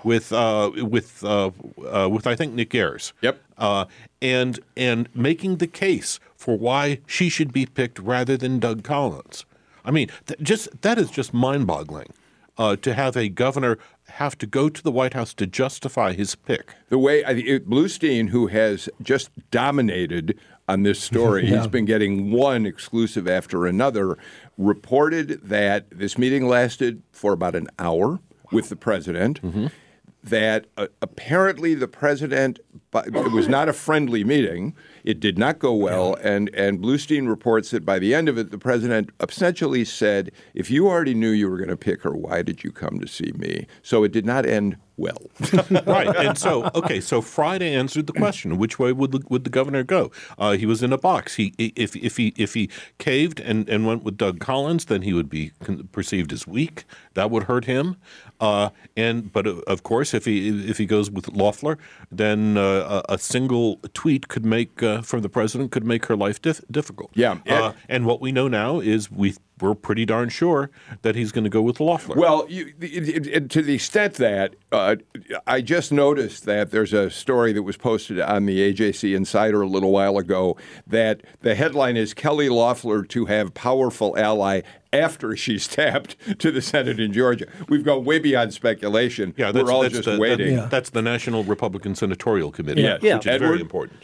[0.03, 1.51] with uh, with uh,
[1.91, 3.13] uh, with I think Nick Ayers.
[3.21, 3.39] Yep.
[3.57, 3.85] Uh,
[4.21, 9.45] and and making the case for why she should be picked rather than Doug Collins.
[9.85, 12.11] I mean, th- just that is just mind-boggling
[12.57, 13.77] uh, to have a governor
[14.17, 16.73] have to go to the White House to justify his pick.
[16.89, 21.57] The way I, it, Bluestein, who has just dominated on this story, yeah.
[21.57, 24.17] he's been getting one exclusive after another,
[24.57, 28.19] reported that this meeting lasted for about an hour
[28.51, 29.39] with the president.
[29.43, 29.67] Mm-hmm.
[30.29, 32.59] That uh, apparently the president,
[32.93, 34.75] it was not a friendly meeting.
[35.03, 38.51] It did not go well, and and Bluestein reports that by the end of it,
[38.51, 42.41] the president essentially said, "If you already knew you were going to pick her, why
[42.41, 45.17] did you come to see me?" So it did not end well.
[45.85, 49.49] right, and so okay, so Friday answered the question: Which way would the, would the
[49.49, 50.11] governor go?
[50.37, 51.35] Uh, he was in a box.
[51.35, 55.13] He if if he if he caved and, and went with Doug Collins, then he
[55.13, 55.51] would be
[55.91, 56.85] perceived as weak.
[57.13, 57.97] That would hurt him.
[58.39, 61.77] Uh, and but of course, if he if he goes with Loeffler,
[62.11, 66.15] then uh, a, a, single tweet could make uh, from the president could make her
[66.15, 67.11] life dif- difficult.
[67.15, 70.69] Yeah, uh, and what we know now is we we're pretty darn sure
[71.01, 72.15] that he's going to go with Loeffler.
[72.15, 74.97] Well, you, it, it, to the extent that uh,
[75.45, 79.67] I just noticed that there's a story that was posted on the AJC Insider a
[79.67, 84.61] little while ago that the headline is Kelly Loeffler to have powerful ally
[84.93, 87.47] after she's tapped to the Senate in Georgia.
[87.69, 89.33] We've gone way beyond speculation.
[89.37, 90.55] Yeah, we're all just the, waiting.
[90.55, 92.97] That, that's the National Republican Senatorial Committee, yeah.
[93.01, 93.15] yeah.
[93.15, 94.03] which is Edward, very important.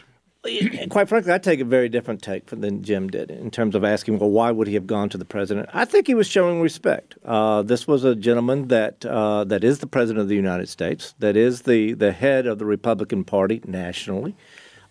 [0.90, 4.18] Quite frankly, I take a very different take than Jim did in terms of asking,
[4.18, 5.68] well, why would he have gone to the president?
[5.72, 7.16] I think he was showing respect.
[7.24, 11.14] Uh, this was a gentleman that uh, that is the president of the United States,
[11.18, 14.34] that is the the head of the Republican Party nationally.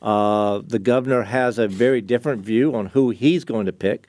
[0.01, 4.07] Uh, the governor has a very different view on who he's going to pick.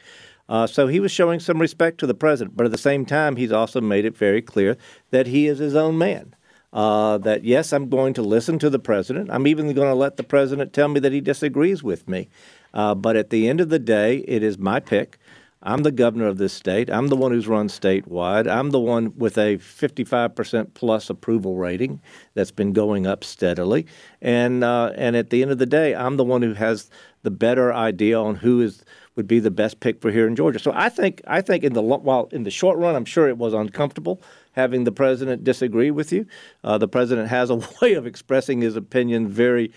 [0.49, 3.37] Uh, so he was showing some respect to the president, but at the same time,
[3.37, 4.77] he's also made it very clear
[5.11, 6.35] that he is his own man
[6.75, 9.31] uh, that yes, I'm going to listen to the president.
[9.31, 12.29] I'm even going to let the president tell me that he disagrees with me.
[12.75, 15.19] Uh, but at the end of the day, it is my pick.
[15.63, 16.91] I'm the governor of this state.
[16.91, 18.47] I'm the one who's run statewide.
[18.47, 22.03] I'm the one with a 55% plus approval rating
[22.35, 23.87] that's been going up steadily.
[24.21, 26.91] And uh, and at the end of the day, I'm the one who has
[27.23, 28.85] the better idea on who is
[29.17, 30.59] would be the best pick for here in Georgia.
[30.59, 33.39] So I think I think in the while in the short run, I'm sure it
[33.39, 34.21] was uncomfortable
[34.55, 36.27] having the president disagree with you.
[36.63, 39.73] Uh, the president has a way of expressing his opinion very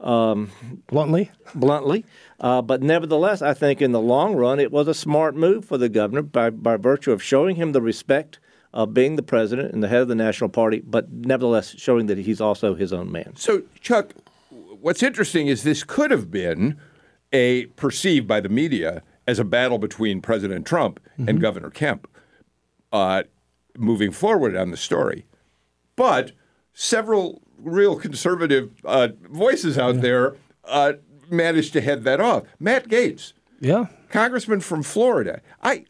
[0.00, 0.50] um,
[0.86, 1.30] bluntly.
[1.54, 2.04] Bluntly,
[2.40, 5.78] uh, but nevertheless, I think in the long run, it was a smart move for
[5.78, 8.40] the governor by by virtue of showing him the respect
[8.72, 12.18] of being the president and the head of the national party, but nevertheless showing that
[12.18, 13.34] he's also his own man.
[13.36, 14.14] So, Chuck,
[14.80, 16.78] what's interesting is this could have been
[17.32, 21.28] a perceived by the media as a battle between President Trump mm-hmm.
[21.28, 22.08] and Governor Kemp.
[22.92, 23.22] Uh,
[23.76, 25.24] moving forward on the story.
[25.96, 26.32] But
[26.72, 30.00] several real conservative uh, voices out yeah.
[30.00, 30.92] there uh,
[31.30, 32.44] managed to head that off.
[32.58, 35.40] Matt Gaetz, yeah, congressman from Florida.
[35.62, 35.84] I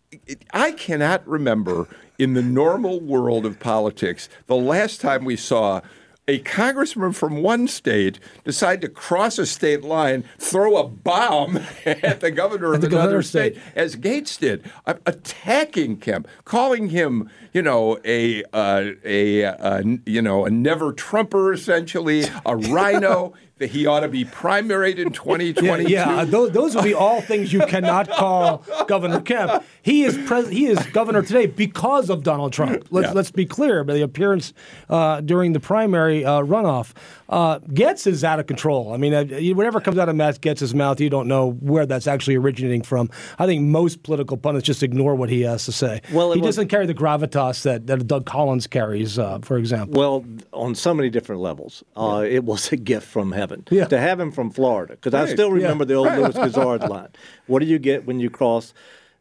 [0.53, 5.81] I cannot remember in the normal world of politics the last time we saw
[6.29, 12.21] a congressman from one state decide to cross a state line, throw a bomb at
[12.21, 17.99] the governor of another state, state, as Gaetz did, attacking Kemp, calling him, you know,
[18.05, 24.01] a uh, a uh, you know a never Trumper essentially, a RINO that he ought
[24.01, 25.63] to be primaried in 2022.
[25.93, 26.25] Yeah, yeah.
[26.25, 29.65] Those, those would be all things you cannot call Governor Kemp.
[29.83, 32.87] He is pres- he is governor today because of Donald Trump.
[32.91, 33.13] Let's yeah.
[33.13, 33.85] let's be clear.
[33.85, 34.53] By the appearance
[34.89, 36.93] uh, during the primary uh, runoff,
[37.33, 38.93] uh, Gaetz is out of control.
[38.93, 42.07] I mean, uh, whatever comes out of Matt Gaetz's mouth, you don't know where that's
[42.07, 43.09] actually originating from.
[43.39, 46.03] I think most political pundits just ignore what he has to say.
[46.13, 49.99] Well, he was, doesn't carry the gravitas that, that Doug Collins carries, uh, for example.
[49.99, 52.37] Well, on so many different levels, uh, yeah.
[52.37, 53.87] it was a gift from heaven yeah.
[53.87, 54.93] to have him from Florida.
[54.93, 55.27] Because right.
[55.27, 55.89] I still remember yeah.
[55.89, 56.19] the old right.
[56.19, 57.09] Lewis Grizzard line.
[57.47, 58.75] What do you get when you cross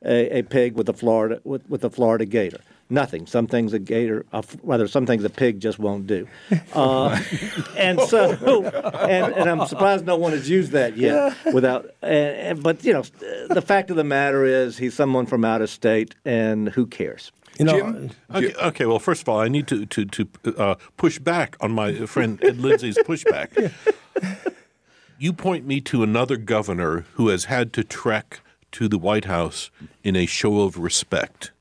[0.03, 2.59] a, a pig with a Florida with, with a Florida gator?
[2.91, 3.25] Nothing.
[3.25, 6.27] Some things a gator, uh, rather, some things a pig just won't do.
[6.73, 7.19] Uh,
[7.77, 11.35] and so, and, and, I'm surprised no one has used that yet.
[11.53, 13.03] Without, and, and, but you know,
[13.49, 17.31] the fact of the matter is, he's someone from out of state, and who cares?
[17.57, 18.11] You know, Jim?
[18.33, 20.27] Okay, okay, well, first of all, I need to to to
[20.57, 23.73] uh, push back on my friend Ed Lindsey's pushback.
[25.21, 28.39] You point me to another governor who has had to trek
[28.71, 29.69] to the White House
[30.03, 31.51] in a show of respect.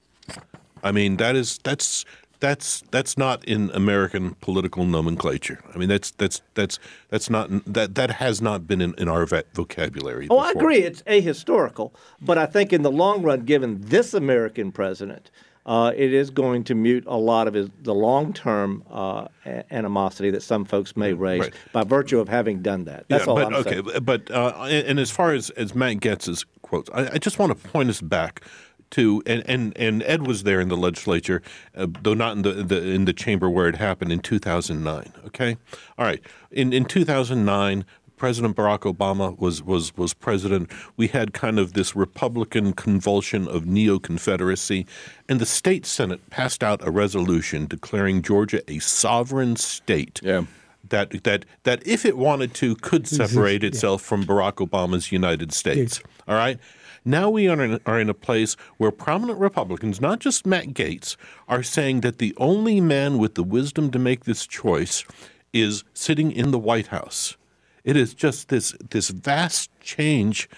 [0.83, 2.05] I mean, that is that's
[2.41, 5.63] that's that's not in American political nomenclature.
[5.75, 9.27] I mean, that's that's that's that's not that that has not been in, in our
[9.27, 10.27] vocabulary.
[10.31, 10.45] Oh, before.
[10.45, 10.79] I agree.
[10.79, 15.31] It's ahistorical, but I think in the long run, given this American president,
[15.67, 19.29] uh, it is going to mute a lot of his, the long term uh,
[19.71, 21.55] animosity that some folks may raise right.
[21.73, 23.05] by virtue of having done that.
[23.09, 24.03] That's yeah, all but, I'm okay, saying.
[24.03, 27.69] But uh, and as far as as Matt Gaetz's quotes, I, I just want to
[27.69, 28.43] point us back
[28.91, 31.43] to and, and, and Ed was there in the legislature,
[31.77, 35.13] uh, though not in the, the in the chamber where it happened in 2009.
[35.27, 35.57] Okay,
[35.99, 36.21] all right.
[36.51, 37.85] In in 2009,
[38.17, 40.71] President Barack Obama was was was president.
[40.97, 44.87] We had kind of this Republican convulsion of neo Confederacy,
[45.29, 50.21] and the state senate passed out a resolution declaring Georgia a sovereign state.
[50.23, 50.45] Yeah
[50.89, 56.01] that that that if it wanted to could separate itself from Barack Obama's United States.
[56.29, 56.59] All right.
[57.05, 61.17] Now we are in, are in a place where prominent Republicans, not just Matt Gaetz,
[61.49, 65.05] are saying that the only man with the wisdom to make this choice
[65.53, 67.37] is sitting in the White House.
[67.85, 70.49] It is just this this vast change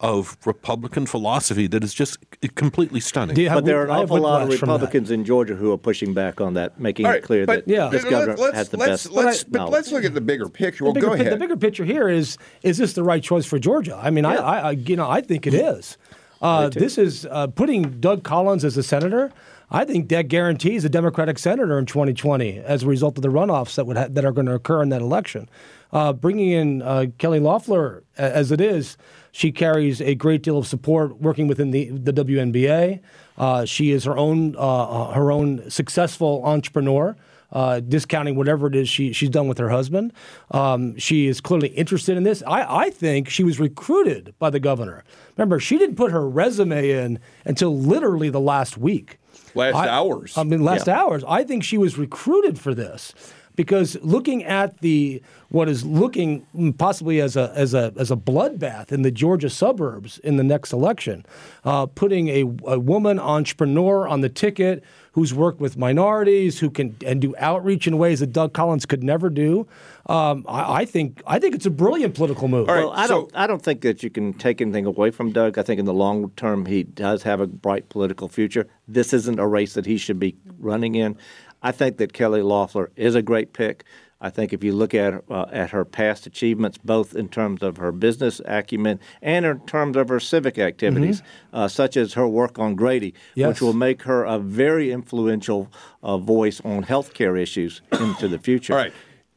[0.00, 2.18] of Republican philosophy that is just
[2.54, 3.36] completely stunning.
[3.36, 6.40] Yeah, but there are an awful lot of Republicans in Georgia who are pushing back
[6.40, 7.88] on that, making right, it clear that yeah.
[7.88, 9.10] this governor let's, has the let's, best.
[9.12, 10.84] Let's, but let's look at the bigger picture.
[10.84, 11.32] Well, bigger, go ahead.
[11.32, 13.98] The bigger picture here is: is this the right choice for Georgia?
[14.02, 14.40] I mean, yeah.
[14.40, 15.96] I, I, you know, I think it is.
[16.42, 19.32] Uh, this is uh, putting Doug Collins as a senator.
[19.70, 23.74] I think that guarantees a Democratic senator in 2020 as a result of the runoffs
[23.74, 25.48] that would ha- that are going to occur in that election.
[25.92, 28.96] Uh, bringing in uh, Kelly Loeffler as it is,
[29.32, 33.00] she carries a great deal of support working within the, the WNBA.
[33.38, 37.16] Uh, she is her own uh, her own successful entrepreneur.
[37.52, 40.12] uh, discounting whatever it is she, she's done with her husband.
[40.50, 42.42] Um, she is clearly interested in this.
[42.46, 45.04] I, I think she was recruited by the governor.
[45.36, 49.18] Remember, she didn't put her resume in until literally the last week.
[49.56, 50.36] Last I- hours.
[50.36, 51.24] I mean, last hours.
[51.26, 53.14] I think she was recruited for this
[53.56, 58.92] because looking at the what is looking possibly as a as a as a bloodbath
[58.92, 61.24] in the Georgia suburbs in the next election,
[61.64, 66.94] uh, putting a, a woman entrepreneur on the ticket who's worked with minorities who can
[67.04, 69.66] and do outreach in ways that Doug Collins could never do.
[70.08, 72.68] Um, I, I think I think it's a brilliant political move.
[72.68, 73.30] well, I don't.
[73.34, 75.58] I don't think that you can take anything away from Doug.
[75.58, 78.68] I think in the long term, he does have a bright political future.
[78.86, 81.16] This isn't a race that he should be running in.
[81.62, 83.84] I think that Kelly Loeffler is a great pick.
[84.18, 87.76] I think if you look at uh, at her past achievements, both in terms of
[87.76, 92.58] her business acumen and in terms of her civic activities, uh, such as her work
[92.58, 93.48] on Grady, Yes.
[93.48, 95.70] which will make her a very influential
[96.02, 98.72] uh, voice on health care issues into the future.
[98.72, 98.92] All right.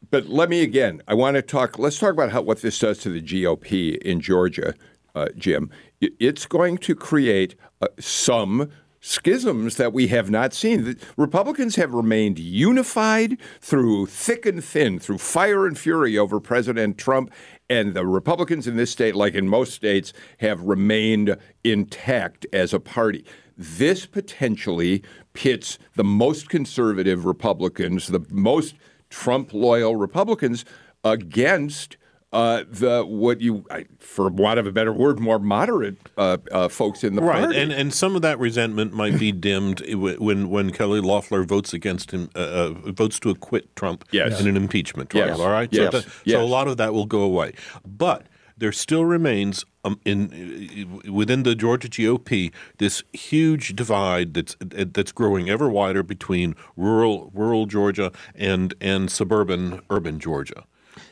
[0.08, 2.98] But let me again, I want to talk, let's talk about how, what this does
[2.98, 4.74] to the GOP in Georgia,
[5.14, 5.70] uh, Jim.
[6.00, 8.70] It's going to create uh, some
[9.00, 10.84] schisms that we have not seen.
[10.84, 16.98] The Republicans have remained unified through thick and thin, through fire and fury over President
[16.98, 17.32] Trump.
[17.68, 22.80] And the Republicans in this state, like in most states, have remained intact as a
[22.80, 23.24] party.
[23.56, 25.02] This potentially
[25.34, 28.74] pits the most conservative Republicans, the most
[29.10, 30.64] Trump loyal Republicans
[31.04, 31.96] against
[32.32, 36.68] uh, the what you, I- for want of a better word, more moderate uh, uh,
[36.68, 37.58] folks in the Right, party.
[37.58, 42.12] and and some of that resentment might be dimmed when when Kelly Loeffler votes against
[42.12, 44.40] him, uh, uh, votes to acquit Trump Yes.
[44.40, 45.26] in an impeachment trial.
[45.26, 45.40] Yes.
[45.40, 45.90] All right, Yes.
[45.92, 46.36] so, Yes.
[46.36, 47.52] so a lot of that will go away,
[47.84, 48.26] but
[48.60, 54.84] there still remains um, in uh, within the Georgia GOP this huge divide that's uh,
[54.92, 60.64] that's growing ever wider between rural rural Georgia and and suburban urban Georgia.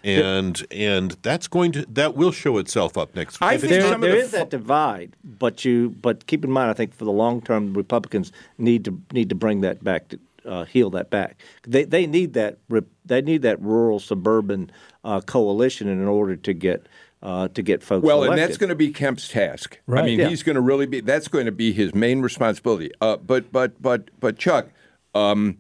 [0.05, 3.51] And and that's going to that will show itself up next week.
[3.51, 6.27] I think There, not- some of there the is fo- that divide, but you but
[6.27, 9.61] keep in mind, I think for the long term, Republicans need to need to bring
[9.63, 11.37] that back to uh, heal that back.
[11.67, 12.59] They they need that
[13.07, 14.71] they need that rural suburban
[15.05, 16.87] uh, coalition in order to get
[17.23, 18.05] uh, to get folks.
[18.05, 18.39] Well, elected.
[18.39, 19.79] and that's going to be Kemp's task.
[19.89, 20.29] I mean, Yeah.
[20.29, 21.01] he's going to really be.
[21.01, 22.91] That's going to be his main responsibility.
[23.01, 24.69] Uh, but but but but Chuck,
[25.15, 25.59] um,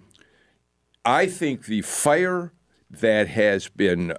[1.05, 2.53] I think the fire
[2.91, 4.15] that has been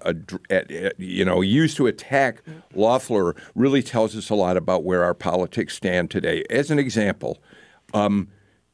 [0.49, 2.43] ad- you know used to attack
[2.75, 6.43] Loeffler really tells us a lot about where our politics stand today.
[6.49, 7.41] As an example.
[7.93, 8.27] Um,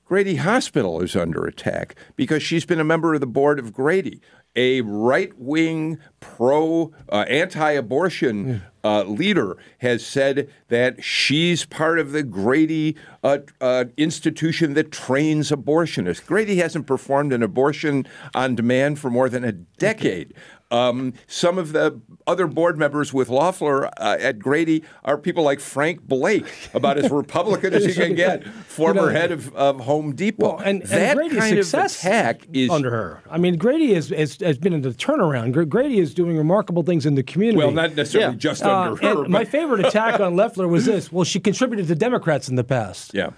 [0.08, 4.22] Grady Hospital is under attack because she's been a member of the board of Grady,
[4.56, 12.12] a right wing, pro, uh, anti abortion uh, leader, has said that she's part of
[12.12, 16.26] the Grady uh, uh, institution that trains abortionists.
[16.26, 20.34] Grady hasn't performed an abortion on demand for more than a decade.
[20.76, 25.60] Um, some of the other board members with Loeffler uh, at Grady are people like
[25.60, 30.56] Frank Blake, about as Republican as you can get, former head of, of Home Depot.
[30.56, 33.22] Well, and, that and Grady's kind success of attack is under her.
[33.30, 35.70] I mean, Grady has, has, has been in the turnaround.
[35.70, 37.58] Grady is doing remarkable things in the community.
[37.60, 38.38] well, not necessarily Yeah.
[38.38, 39.24] just Uh, under her.
[39.24, 41.12] and my favorite attack on Loeffler was this.
[41.12, 43.14] Well, she contributed to Democrats in the past.
[43.14, 43.30] yeah.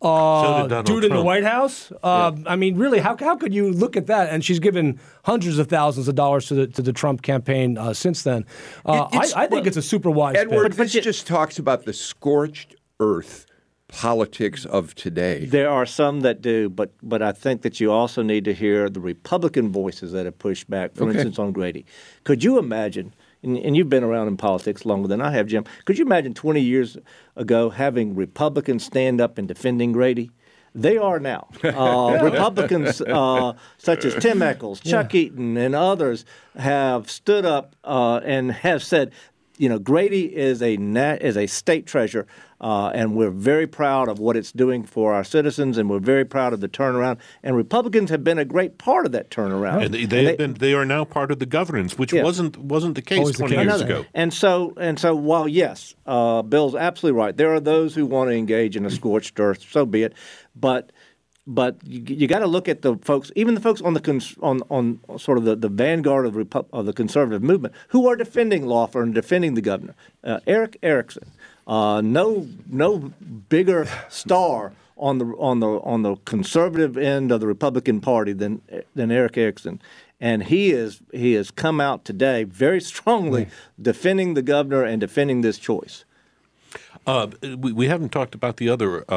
[0.00, 1.90] So Uh, did Donald dude in the White House.
[2.02, 4.30] Uh, I mean, really, how, how could you look at that?
[4.32, 7.92] And she's given hundreds of thousands of dollars to the to the Trump campaign uh,
[7.94, 8.44] since then.
[8.86, 10.92] Uh, It- I, I think well, it's a super wise Edward, pick.
[10.92, 13.46] this just talks about the scorched earth
[13.88, 15.46] politics of today.
[15.46, 18.88] There are some that do, but but I think that you also need to hear
[18.90, 20.94] the Republican voices that have pushed back.
[20.94, 21.14] For Okay.
[21.14, 21.84] instance, on Grady,
[22.24, 23.14] could you imagine?
[23.42, 25.64] And, and you've been around in politics longer than I have, Jim.
[25.84, 26.96] Could you imagine 20 years
[27.36, 30.30] ago having Republicans stand up and defending Grady?
[30.74, 31.48] They are now.
[31.64, 36.24] Uh, Republicans uh, such as Tim Echols, Chuck Eaton, and others
[36.56, 39.12] have stood up uh, and have said,
[39.58, 42.26] you know, Grady is a na- is a state treasure,
[42.60, 46.24] uh, and we're very proud of what it's doing for our citizens, and we're very
[46.24, 47.18] proud of the turnaround.
[47.42, 49.84] And Republicans have been a great part of that turnaround.
[49.84, 50.54] And they, they have been.
[50.54, 52.22] They are now part of the governance, which Yeah.
[52.24, 53.64] wasn't wasn't the case Always the twenty case.
[53.66, 54.04] years ago.
[54.14, 57.36] And so, and so, while yes, uh, Bill's absolutely right.
[57.36, 59.64] There are those who want to engage in a scorched earth.
[59.70, 60.14] So be it.
[60.56, 60.90] But,
[61.48, 64.36] but you, you got to look at the folks, even the folks on the cons,
[64.42, 68.06] on on sort of the, the vanguard of the Repu- of the conservative movement, who
[68.06, 69.94] are defending Lawford and defending the governor.
[70.22, 71.32] Uh, Erick Erickson,
[71.66, 72.98] uh, no no
[73.48, 78.60] bigger star on the on the on the conservative end of the Republican Party than
[78.94, 79.80] than Erick Erickson,
[80.20, 83.48] and he is he has come out today very strongly
[83.80, 86.04] defending the governor and defending this choice.
[87.06, 89.10] Uh, we, we haven't talked about the other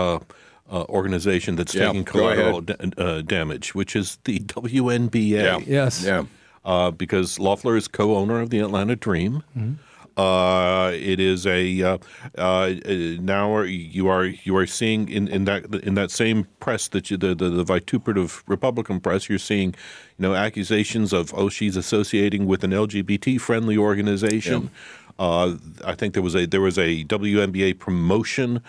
[0.71, 5.29] uh, organization that's Yeah, taking collateral da- uh, damage, which is the WNBA.
[5.29, 5.59] Yeah.
[5.65, 6.03] Yes.
[6.03, 6.23] Yeah.
[6.63, 9.43] Uh, because Loeffler is co-owner of the Atlanta Dream.
[9.57, 9.73] Mm-hmm.
[10.17, 11.97] Uh, it is a uh,
[12.37, 12.73] uh,
[13.21, 17.09] now are, you are you are seeing in, in that in that same press that
[17.09, 21.77] you, the, the the vituperative Republican press you're seeing you know accusations of oh she's
[21.77, 24.69] associating with an LGBT friendly organization.
[25.17, 25.55] Uh,
[25.85, 28.61] I think there was a there was a WNBA promotion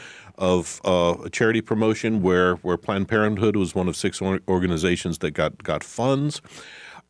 [0.43, 5.19] of uh, a charity promotion where where Planned Parenthood was one of six or- organizations
[5.19, 6.43] that got got funds,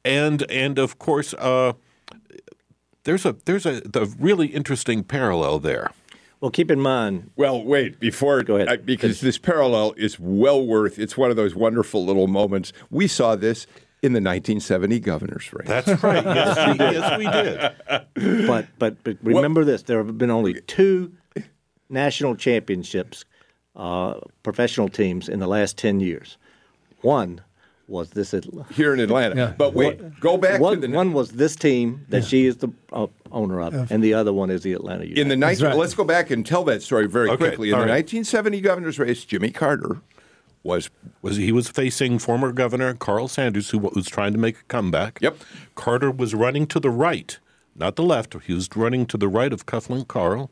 [0.04, 1.34] and and of course.
[1.34, 1.72] Uh,
[3.04, 5.90] there's a there's a the really interesting parallel there.
[6.40, 8.68] Well, keep in mind, Well, wait, before Go ahead.
[8.68, 10.98] I- because this parallel is well worth.
[10.98, 12.72] It's one of those wonderful little moments.
[12.90, 13.66] We saw this
[14.02, 15.66] in the 1970 governor's race.
[15.68, 16.24] That's right.
[16.24, 17.18] Yes, we, yes,
[18.16, 18.46] we did.
[18.46, 21.12] but but but remember this: there have been only two
[21.92, 23.24] national championships,
[23.76, 26.36] uh, professional teams in the last ten years.
[27.02, 27.40] One
[27.88, 28.32] was this.
[28.32, 29.54] Atl- here in Atlanta.
[29.56, 32.68] But wait, go back one, to the one was this team that she is the
[32.92, 35.20] uh, owner of, and the other one is the Atlanta United.
[35.20, 35.76] in the 19, right.
[35.76, 37.68] let's go back and tell that story very Okay, quickly.
[37.68, 38.04] In all the right.
[38.04, 40.00] 1970 governor's race, Jimmy Carter
[40.62, 40.90] was
[41.22, 45.18] Was he was facing former Governor Carl Sanders, who was trying to make a comeback.
[45.20, 45.38] Yep.
[45.74, 47.38] Carter was running to the right,
[47.74, 48.36] not the left.
[48.44, 50.50] He was running to the right of Cufflinks Carl,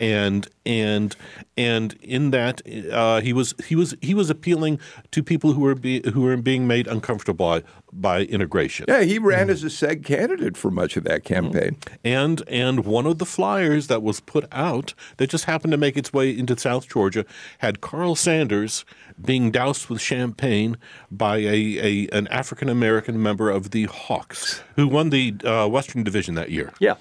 [0.00, 1.16] and and
[1.56, 2.62] and in that
[2.92, 4.78] uh, he was he was he was appealing
[5.10, 7.62] to people who were be, who were being made uncomfortable by,
[7.92, 8.86] by integration.
[8.88, 11.76] yeah, he ran as a SEG candidate for much of that campaign.
[12.04, 15.96] And and one of the flyers that was put out that just happened to make
[15.96, 17.24] its way into South Georgia
[17.58, 18.84] had Carl Sanders
[19.24, 20.76] being doused with champagne
[21.10, 26.04] by a, a an African American member of the Hawks who won the uh, Western
[26.04, 26.72] Division that year.
[26.78, 26.94] yeah.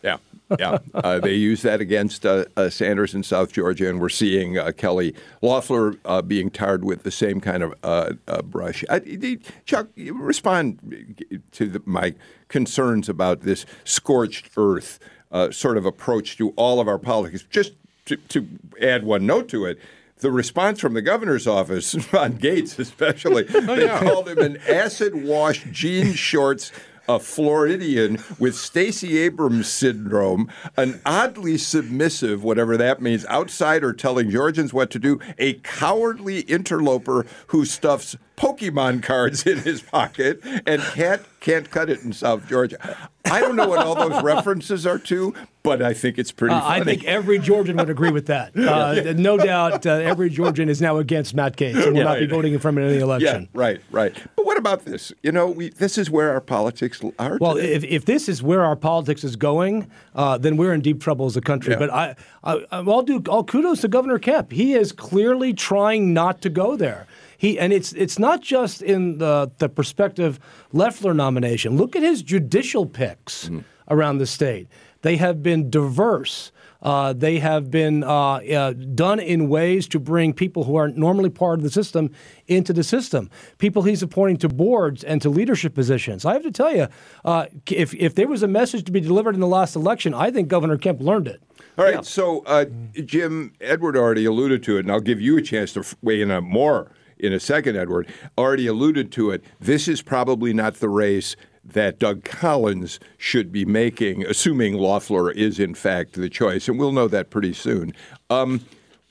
[0.00, 0.18] Yeah,
[0.58, 0.78] yeah.
[0.94, 4.72] Uh, they used that against uh, uh, Sanders in South Georgia, and we're seeing uh,
[4.72, 8.84] Kelly Loeffler uh, being tarred with the same kind of uh, uh, brush.
[8.88, 12.14] I, Chuck, you respond to the, my
[12.48, 14.98] concerns about this scorched earth
[15.30, 17.44] uh, sort of approach to all of our politics.
[17.50, 17.72] Just
[18.08, 18.48] to, to
[18.80, 19.78] add one note to it.
[20.20, 25.64] The response from the governor's office, on Gaetz especially, they called him an acid wash
[25.70, 26.72] jean shorts
[27.08, 34.72] a Floridian with Stacey Abrams syndrome, an oddly submissive, whatever that means, outsider telling Georgians
[34.74, 41.22] what to do, a cowardly interloper who stuffs Pokemon cards in his pocket and can't
[41.40, 42.78] can't cut it in South Georgia.
[43.24, 46.60] I don't know what all those references are to, but I think it's pretty Uh,
[46.60, 46.80] funny.
[46.80, 48.52] I think every Georgian would agree with that.
[48.68, 52.26] Uh, no doubt, uh, every Georgian is now against Matt Gaetz and will not be
[52.26, 53.42] voting for him in any election.
[53.42, 54.14] yeah, right, right.
[54.36, 55.12] But what about this?
[55.22, 57.38] You know, we, this is where our politics are.
[57.40, 61.00] Well, if, if this is where our politics is going, uh, then we're in deep
[61.00, 61.72] trouble as a country.
[61.74, 61.78] Yeah.
[61.78, 62.14] But I,
[62.44, 64.52] I, I'll do all kudos to Governor Kemp.
[64.52, 67.06] He is clearly trying not to go there.
[67.38, 70.38] He and it's it's not just in the the prospective
[70.72, 71.76] Loeffler nomination.
[71.78, 73.60] Look at his judicial picks Mm-hmm.
[73.94, 74.66] around the state.
[75.02, 76.50] They have been diverse.
[76.82, 81.30] Uh, they have been uh, uh, done in ways to bring people who aren't normally
[81.30, 82.10] part of the system
[82.46, 83.30] into the system.
[83.58, 86.24] People he's appointing to boards and to leadership positions.
[86.24, 86.86] I have to tell you,
[87.24, 90.30] uh, if if there was a message to be delivered in the last election, I
[90.32, 91.40] think Governor Kemp learned it.
[91.76, 92.64] All right, so uh,
[93.04, 96.30] Jim, Edward already alluded to it, and I'll give you a chance to weigh in
[96.32, 96.90] on more
[97.20, 98.08] in a second, Edward.
[98.36, 99.44] Already alluded to it.
[99.60, 105.58] This is probably not the race that Doug Collins should be making, assuming Loeffler is
[105.58, 107.92] in fact the choice, and we'll know that pretty soon.
[108.30, 108.64] Um,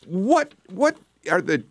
[0.05, 0.97] what what
[1.29, 1.63] are the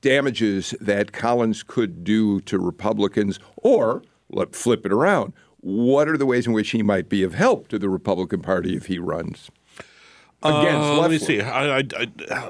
[0.00, 5.32] damages that Collins could do to Republicans, or let flip it around?
[5.60, 8.76] What are the ways in which he might be of help to the Republican Party
[8.76, 9.50] if he runs?
[10.42, 11.40] against Uh, let me see.
[11.40, 11.82] I, I,
[12.30, 12.48] I,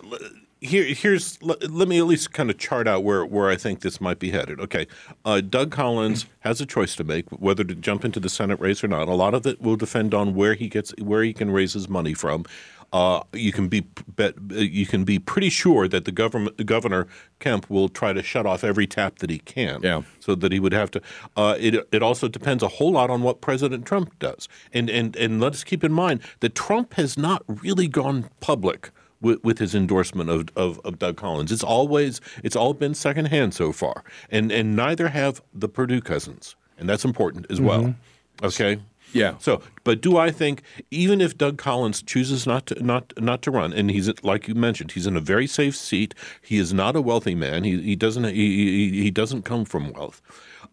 [0.61, 3.81] here, here's let, let me at least kind of chart out where, where I think
[3.81, 4.61] this might be headed.
[4.61, 4.87] Okay,
[5.25, 8.83] uh, Doug Collins has a choice to make whether to jump into the Senate race
[8.83, 9.09] or not.
[9.09, 11.89] A lot of it will depend on where he gets where he can raise his
[11.89, 12.45] money from.
[12.93, 17.07] Uh, you can be bet, you can be pretty sure that the government Governor
[17.41, 19.81] Kemp will try to shut off every tap that he can.
[19.83, 20.03] Yeah.
[20.21, 21.03] So that he would have to.
[21.37, 24.49] Uh, it it also depends a whole lot on what President Trump does.
[24.73, 28.91] And and and let us keep in mind that Trump has not really gone public
[29.27, 31.51] with, with his endorsement of, of, of Doug Collins.
[31.53, 36.57] It's always it's all been secondhand so far, and and neither have the Perdue cousins,
[36.79, 37.95] and that's important as well.
[38.43, 38.79] Okay.
[39.13, 39.35] Yeah.
[39.39, 43.51] So, but do I think even if Doug Collins chooses not to not not to
[43.51, 46.15] run, and he's like you mentioned, he's in a very safe seat.
[46.43, 47.65] He is not a wealthy man.
[47.65, 50.21] He he doesn't he he, he doesn't come from wealth.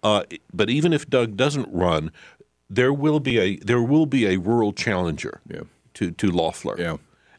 [0.02, 0.24] Uh,
[0.54, 2.12] but even if Doug doesn't run,
[2.70, 5.62] there will be a there will be a rural challenger Yeah.
[5.94, 6.76] to to Loeffler.
[6.80, 6.98] Yeah.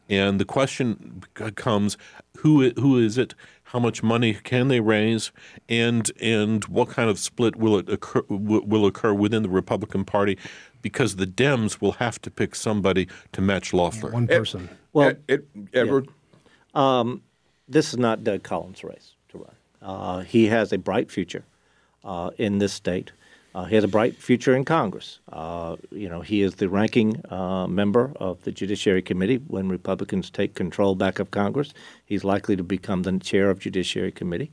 [0.09, 1.23] And the question
[1.55, 1.97] comes:
[2.39, 3.35] who who is it?
[3.69, 5.33] How much money can they raise?
[5.69, 10.39] And and what kind of split will it occur will occur within the Republican Party?
[10.83, 14.11] Because the Dems will have to pick somebody to match Loeffler.
[14.11, 14.69] One person.
[14.93, 16.09] Well, Ed- Ed- Edward,
[16.75, 17.23] Um,
[17.67, 19.55] this is not Doug Collins' race to run.
[19.81, 21.45] Uh, he has a bright future
[22.05, 23.13] uh, in this state.
[23.55, 25.21] Uh, he has a bright future in Congress.
[25.33, 30.29] Uh, you know, he is the ranking uh, member of the Judiciary Committee when Republicans
[30.29, 31.73] take control back of Congress.
[32.05, 34.51] He's likely to become the chair of Judiciary Committee.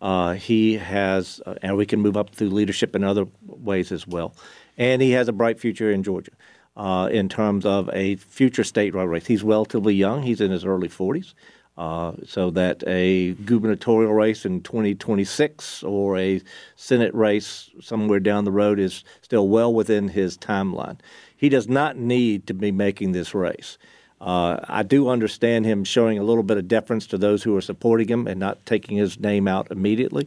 [0.00, 4.06] Uh, he has, uh, and we can move up through leadership in other ways as
[4.06, 4.34] well.
[4.78, 6.32] And he has a bright future in Georgia
[6.76, 9.26] uh, in terms of a future statewide race.
[9.26, 11.34] He's relatively young; he's in his early 40s.
[11.78, 16.40] Uh, so that a gubernatorial race in 2026 or a
[16.74, 20.98] Senate race somewhere down the road is still well within his timeline.
[21.36, 23.76] He does not need to be making this race.
[24.20, 27.60] Uh, I do understand him showing a little bit of deference to those who are
[27.60, 30.26] supporting him and not taking his name out immediately.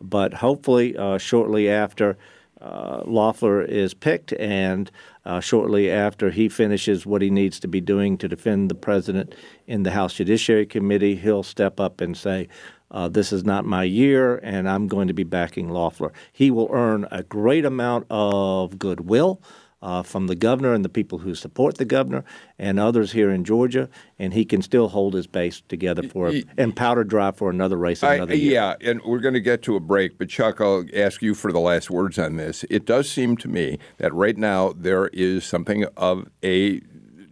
[0.00, 2.18] But hopefully, uh, shortly after
[2.60, 4.90] uh, Loeffler is picked and
[5.24, 9.34] uh, shortly after he finishes what he needs to be doing to defend the president
[9.66, 12.48] in the House Judiciary Committee, he'll step up and say,
[12.90, 16.12] uh, This is not my year, and I'm going to be backing Loeffler.
[16.32, 19.40] He will earn a great amount of goodwill.
[19.82, 22.22] Uh, from the governor and the people who support the governor
[22.58, 26.76] and others here in Georgia, and he can still hold his base together for and
[26.76, 28.52] powder dry for another race I, another year.
[28.52, 31.50] yeah, and we're going to get to a break, but Chuck, I'll ask you for
[31.50, 32.62] the last words on this.
[32.68, 36.82] It does seem to me that right now there is something of a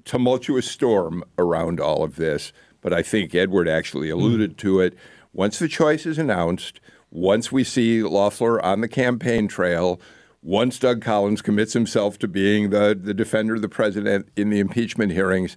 [0.07, 4.94] tumultuous storm around all of this, but I think Edward actually alluded to it.
[5.34, 6.80] Once the choice is announced,
[7.11, 10.01] once we see Loeffler on the campaign trail,
[10.43, 14.61] once Doug Collins commits himself to being the, the defender of the president in the
[14.61, 15.57] impeachment hearings,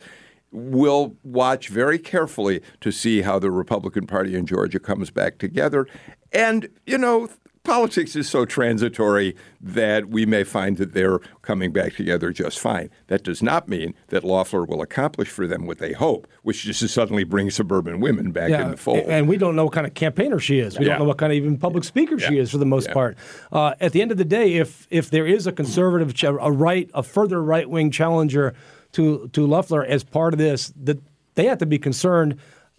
[0.51, 5.87] we'll watch very carefully to see how the Republican Party in Georgia comes back together.
[6.31, 7.29] And, you know,
[7.71, 12.89] politics is so transitory that we may find that they're coming back together just fine.
[13.07, 16.79] That does not mean that Loeffler will accomplish for them what they hope, which is
[16.79, 19.05] to suddenly bring suburban women back in the fold.
[19.07, 20.77] And we don't know what kind of campaigner she is.
[20.77, 20.93] We Yeah.
[20.93, 22.93] don't know what kind of even public speaker she is for the most Yeah.
[22.93, 23.17] part.
[23.51, 26.31] Uh, at the end of the day, if if there is a conservative, ch- a
[26.51, 28.53] right, a further right wing challenger
[28.93, 30.99] to to Loeffler as part of this, that
[31.35, 32.35] they have to be concerned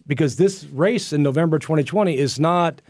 [0.06, 2.82] because this race in November 2020 is not.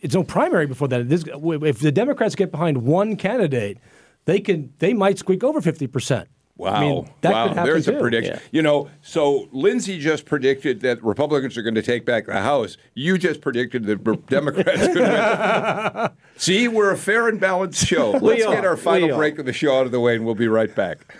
[0.00, 1.08] It's no primary before that.
[1.08, 3.78] This, if the Democrats get behind one candidate,
[4.24, 6.28] they can they might squeak over 50 percent.
[6.58, 6.72] Wow.
[6.72, 7.46] I mean, that wow.
[7.46, 7.96] could happen There's too.
[7.96, 8.34] a prediction.
[8.34, 8.48] Yeah.
[8.50, 12.76] You know, so Lindsey just predicted that Republicans are going to take back the House.
[12.94, 16.10] You just predicted that Re- Democrats could win.
[16.36, 18.10] See, we're a fair and balanced show.
[18.20, 20.48] Let's get our final break of the show out of the way, and we'll be
[20.48, 21.14] right back.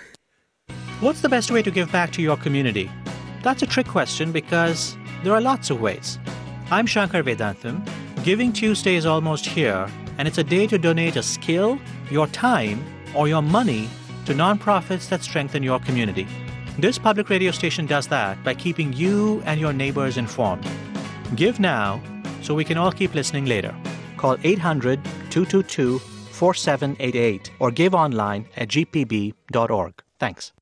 [0.99, 2.91] What's the best way to give back to your community?
[3.45, 6.19] That's a trick question because there are lots of ways.
[6.73, 7.89] I'm Shankar Vedantam.
[8.29, 11.79] Giving Tuesday is almost here, and it's a day to donate a skill,
[12.11, 13.89] your time, or your money
[14.27, 16.27] to nonprofits that strengthen your community.
[16.79, 20.69] This public radio station does that by keeping you and your neighbors informed.
[21.37, 22.03] Give now
[22.43, 23.75] so we can all keep listening later.
[24.19, 30.03] Call 800 222 4788 or give online at gpb.org.
[30.19, 30.53] Thanks.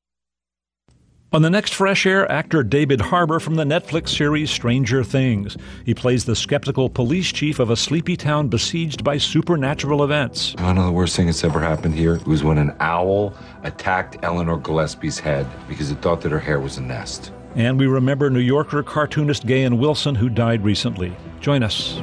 [1.33, 5.57] On the next Fresh Air, actor David Harbour from the Netflix series Stranger Things.
[5.85, 10.55] He plays the skeptical police chief of a sleepy town besieged by supernatural events.
[10.57, 14.55] I know the worst thing that's ever happened here was when an owl attacked Eleanor
[14.55, 17.33] Gillespie's head because it thought that her hair was a nest.
[17.55, 21.13] And we remember New Yorker cartoonist Gahan Wilson, who died recently.
[21.41, 21.95] Join us.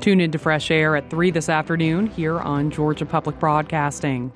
[0.00, 4.32] Tune into Fresh Air at 3 this afternoon here on Georgia Public Broadcasting.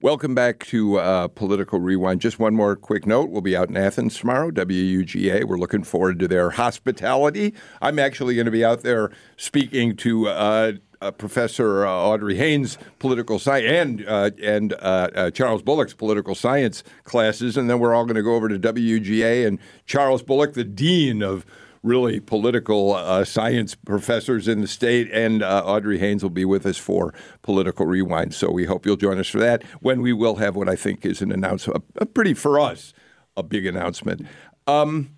[0.00, 2.20] Welcome back to uh, Political Rewind.
[2.20, 3.30] Just one more quick note.
[3.30, 5.42] We'll be out in Athens tomorrow, WUGA.
[5.42, 7.52] We're looking forward to their hospitality.
[7.82, 12.78] I'm actually going to be out there speaking to uh, uh, Professor uh, Audrey Haynes'
[13.00, 17.56] political science and, uh, and uh, Charles Bullock's political science classes.
[17.56, 21.24] And then we're all going to go over to WUGA and Charles Bullock, the dean
[21.24, 21.44] of
[21.88, 26.66] really political uh, science professors in the state, and uh, Audrey Haynes will be with
[26.66, 28.34] us for Political Rewind.
[28.34, 31.04] So we hope you'll join us for that when we will have what I think
[31.04, 32.92] is an announcement, a, a pretty for us,
[33.36, 34.26] a big announcement.
[34.66, 35.16] Um,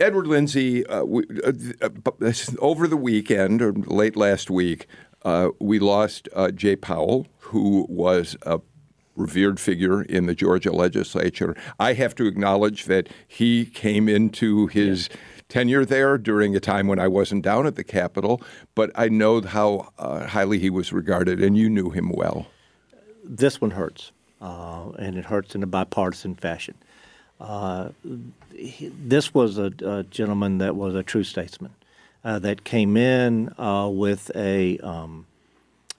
[0.00, 4.86] Edward Lindsey, uh, we, uh, uh, over the weekend or late last week,
[5.24, 8.60] uh, we lost Jay Powell, who was a
[9.14, 11.54] revered figure in the Georgia legislature.
[11.78, 15.08] I have to acknowledge that he came into his
[15.52, 18.40] tenure there during a time when I wasn't down at the Capitol,
[18.74, 22.46] but I know how uh, highly he was regarded, and you knew him well.
[23.22, 24.12] this one hurts.
[24.40, 26.74] uh, and it hurts in a bipartisan fashion.
[27.38, 27.90] Uh,
[28.54, 31.74] he, this was a, a, gentleman that was a true statesman
[32.24, 35.26] uh, that came in uh, with a um,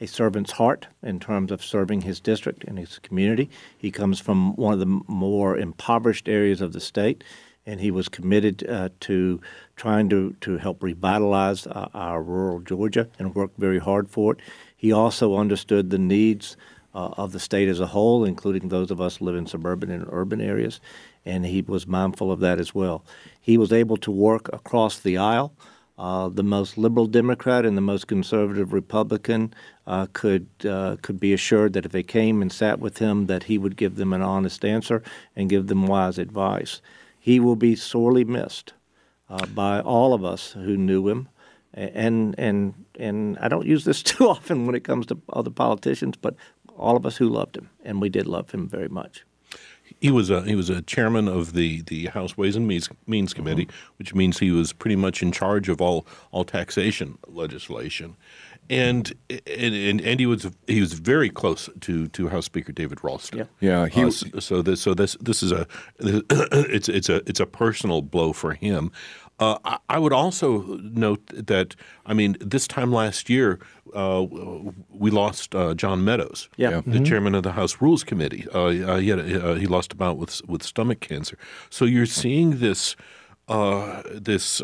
[0.01, 3.49] a servant's heart in terms of serving his district and his community.
[3.77, 7.23] He comes from one of the more impoverished areas of the state,
[7.65, 9.39] and he was committed uh, to
[9.75, 14.39] trying to, to help revitalize uh, our rural Georgia and worked very hard for it.
[14.75, 16.57] He also understood the needs
[16.93, 20.05] uh, of the state as a whole, including those of us live in suburban and
[20.11, 20.79] urban areas,
[21.25, 23.03] and he was mindful of that as well.
[23.39, 25.53] He was able to work across the aisle.
[25.97, 29.53] Uh, the most liberal Democrat and the most conservative Republican
[29.85, 33.43] uh, could uh, could be assured that if they came and sat with him, that
[33.43, 35.03] he would give them an honest answer
[35.35, 36.81] and give them wise advice.
[37.23, 38.73] He will be sorely missed
[39.29, 41.29] uh, by all of us who knew him,
[41.73, 46.17] and and and I don't use this too often when it comes to other politicians,
[46.17, 46.35] but
[46.75, 49.23] all of us who loved him, and we did love him very much.
[50.01, 53.33] He was a he was a chairman of the, the House Ways and Means, Means
[53.33, 53.93] Committee, mm-hmm.
[53.95, 58.17] which means he was pretty much in charge of all all taxation legislation,
[58.69, 63.47] and and, and he was he was very close to, to House Speaker David Ralston.
[63.59, 63.87] Yeah, yeah.
[63.87, 65.67] He, uh, so this so this this is a
[65.99, 68.91] it's it's a it's a personal blow for him.
[69.39, 73.59] Uh, I would also note that, I mean, this time last year,
[73.93, 74.25] uh,
[74.89, 76.69] we lost uh, John Meadows, yeah.
[76.69, 77.03] the mm-hmm.
[77.03, 78.45] chairman of the House Rules Committee.
[78.53, 81.37] Uh, uh, he, had a, he lost a bout with with stomach cancer.
[81.69, 82.95] So you're seeing this
[83.47, 84.61] this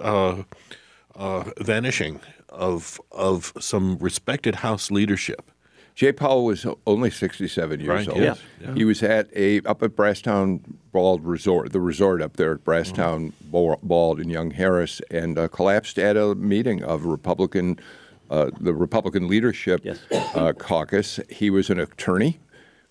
[1.60, 5.52] vanishing of of some respected House leadership.
[6.00, 8.20] Jay Powell was only 67 years right, old.
[8.20, 8.36] Yeah.
[8.62, 8.74] yeah.
[8.74, 10.62] He was at a up at Brasstown
[10.94, 13.86] Bald Resort, the resort up there at Brasstown mm-hmm.
[13.86, 17.80] Bald in Young Harris, and uh, collapsed at a meeting of Republican,
[18.30, 20.00] uh, the Republican leadership yes.
[20.12, 21.20] uh, caucus.
[21.30, 22.40] He was an attorney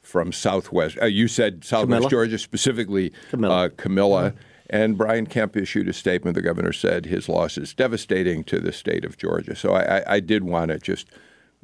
[0.03, 0.99] from Southwest.
[1.01, 2.11] Uh, you said Southwest Camilla.
[2.11, 3.71] Georgia, specifically Camilla.
[3.71, 4.31] Camilla.
[4.33, 4.39] Mm-hmm.
[4.71, 6.35] And Brian Kemp issued a statement.
[6.35, 9.57] The governor said his loss is devastating to the state of Georgia.
[9.57, 11.09] So I, I, I did want to just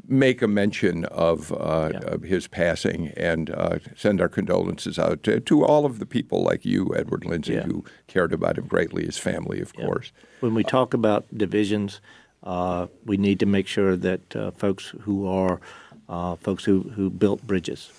[0.08, 1.98] make a mention of, uh, yeah.
[2.00, 6.42] of his passing and uh, send our condolences out to, to, all of the people
[6.42, 7.62] like you, Edward Lindsey, yeah.
[7.62, 9.84] who cared about him greatly, his family, of yeah.
[9.84, 10.12] course.
[10.40, 12.00] When we talk about divisions,
[12.42, 15.60] uh, we need to make sure that uh, folks who are
[16.08, 17.90] uh, folks who, who built bridges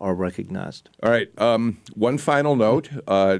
[0.00, 0.88] are recognized.
[1.02, 1.28] All right.
[1.38, 3.38] Um, one final note uh,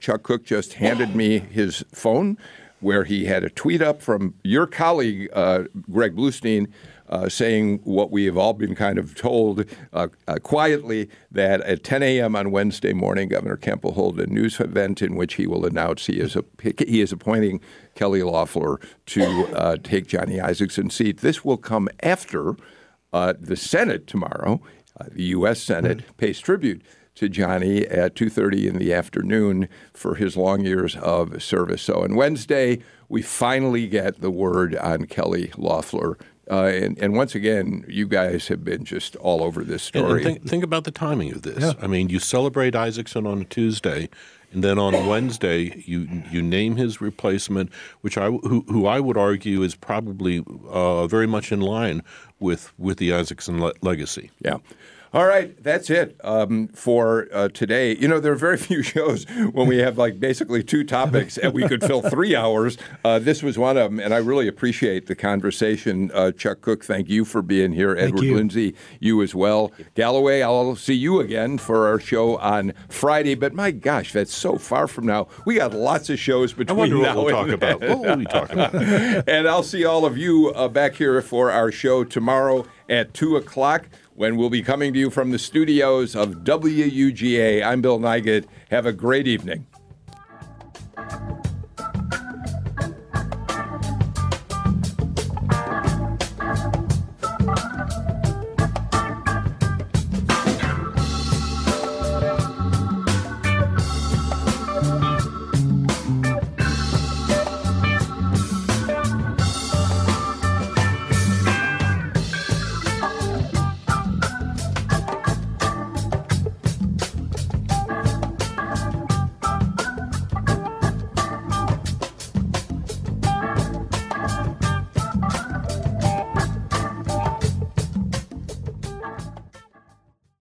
[0.00, 2.38] Chuck Cook just handed me his phone
[2.80, 6.68] where he had a tweet up from your colleague, Greg Bluestein
[7.08, 11.84] uh, saying what we have all been kind of told uh, uh, quietly that at
[11.84, 12.34] 10 a.m.
[12.34, 16.06] on Wednesday morning, Governor Kemp will hold a news event in which he will announce
[16.06, 17.60] he is a, he is appointing
[17.94, 21.18] Kelly Loeffler to uh, take Johnny Isakson's seat.
[21.18, 22.56] This will come after
[23.12, 24.60] uh, the Senate tomorrow,
[24.98, 25.60] uh, the U.S.
[25.60, 26.12] Senate, mm-hmm.
[26.12, 26.82] pays tribute
[27.16, 31.82] to Johnny at 2:30 in the afternoon for his long years of service.
[31.82, 36.18] So on Wednesday, we finally get the word on Kelly Loeffler
[36.50, 40.22] uh, and, and, once again, you guys have been just all over this story.
[40.22, 41.62] And, think, think, about the timing of this.
[41.62, 41.72] Yeah.
[41.80, 44.10] I mean, you celebrate Isakson on a Tuesday,
[44.54, 49.18] and then on Wednesday you you name his replacement, which I who, who I would
[49.18, 52.02] argue is probably uh, very much in line
[52.38, 54.30] with with the Isakson le- legacy.
[54.40, 54.58] Yeah.
[55.14, 57.96] All right, that's it um, for uh, today.
[57.96, 61.54] You know, there are very few shows when we have like basically two topics and
[61.54, 62.76] we could fill three hours.
[63.04, 66.10] Uh, this was one of them, and I really appreciate the conversation.
[66.12, 67.94] Uh, Chuck Cook, thank you for being here.
[67.94, 68.34] Thank Edward you.
[68.34, 69.70] Lindsey, you as well.
[69.94, 73.36] Galloway, I'll see you again for our show on Friday.
[73.36, 75.28] But my gosh, that's so far from now.
[75.46, 77.80] We got lots of shows between I wonder now what we'll and talk about.
[77.88, 78.74] What will we talk about?
[79.28, 83.36] and I'll see all of you uh, back here for our show tomorrow at two
[83.36, 87.64] o'clock when we'll be coming to you from the studios of WUGA.
[87.64, 88.46] I'm Bill Nigut.
[88.70, 89.66] Have a great evening.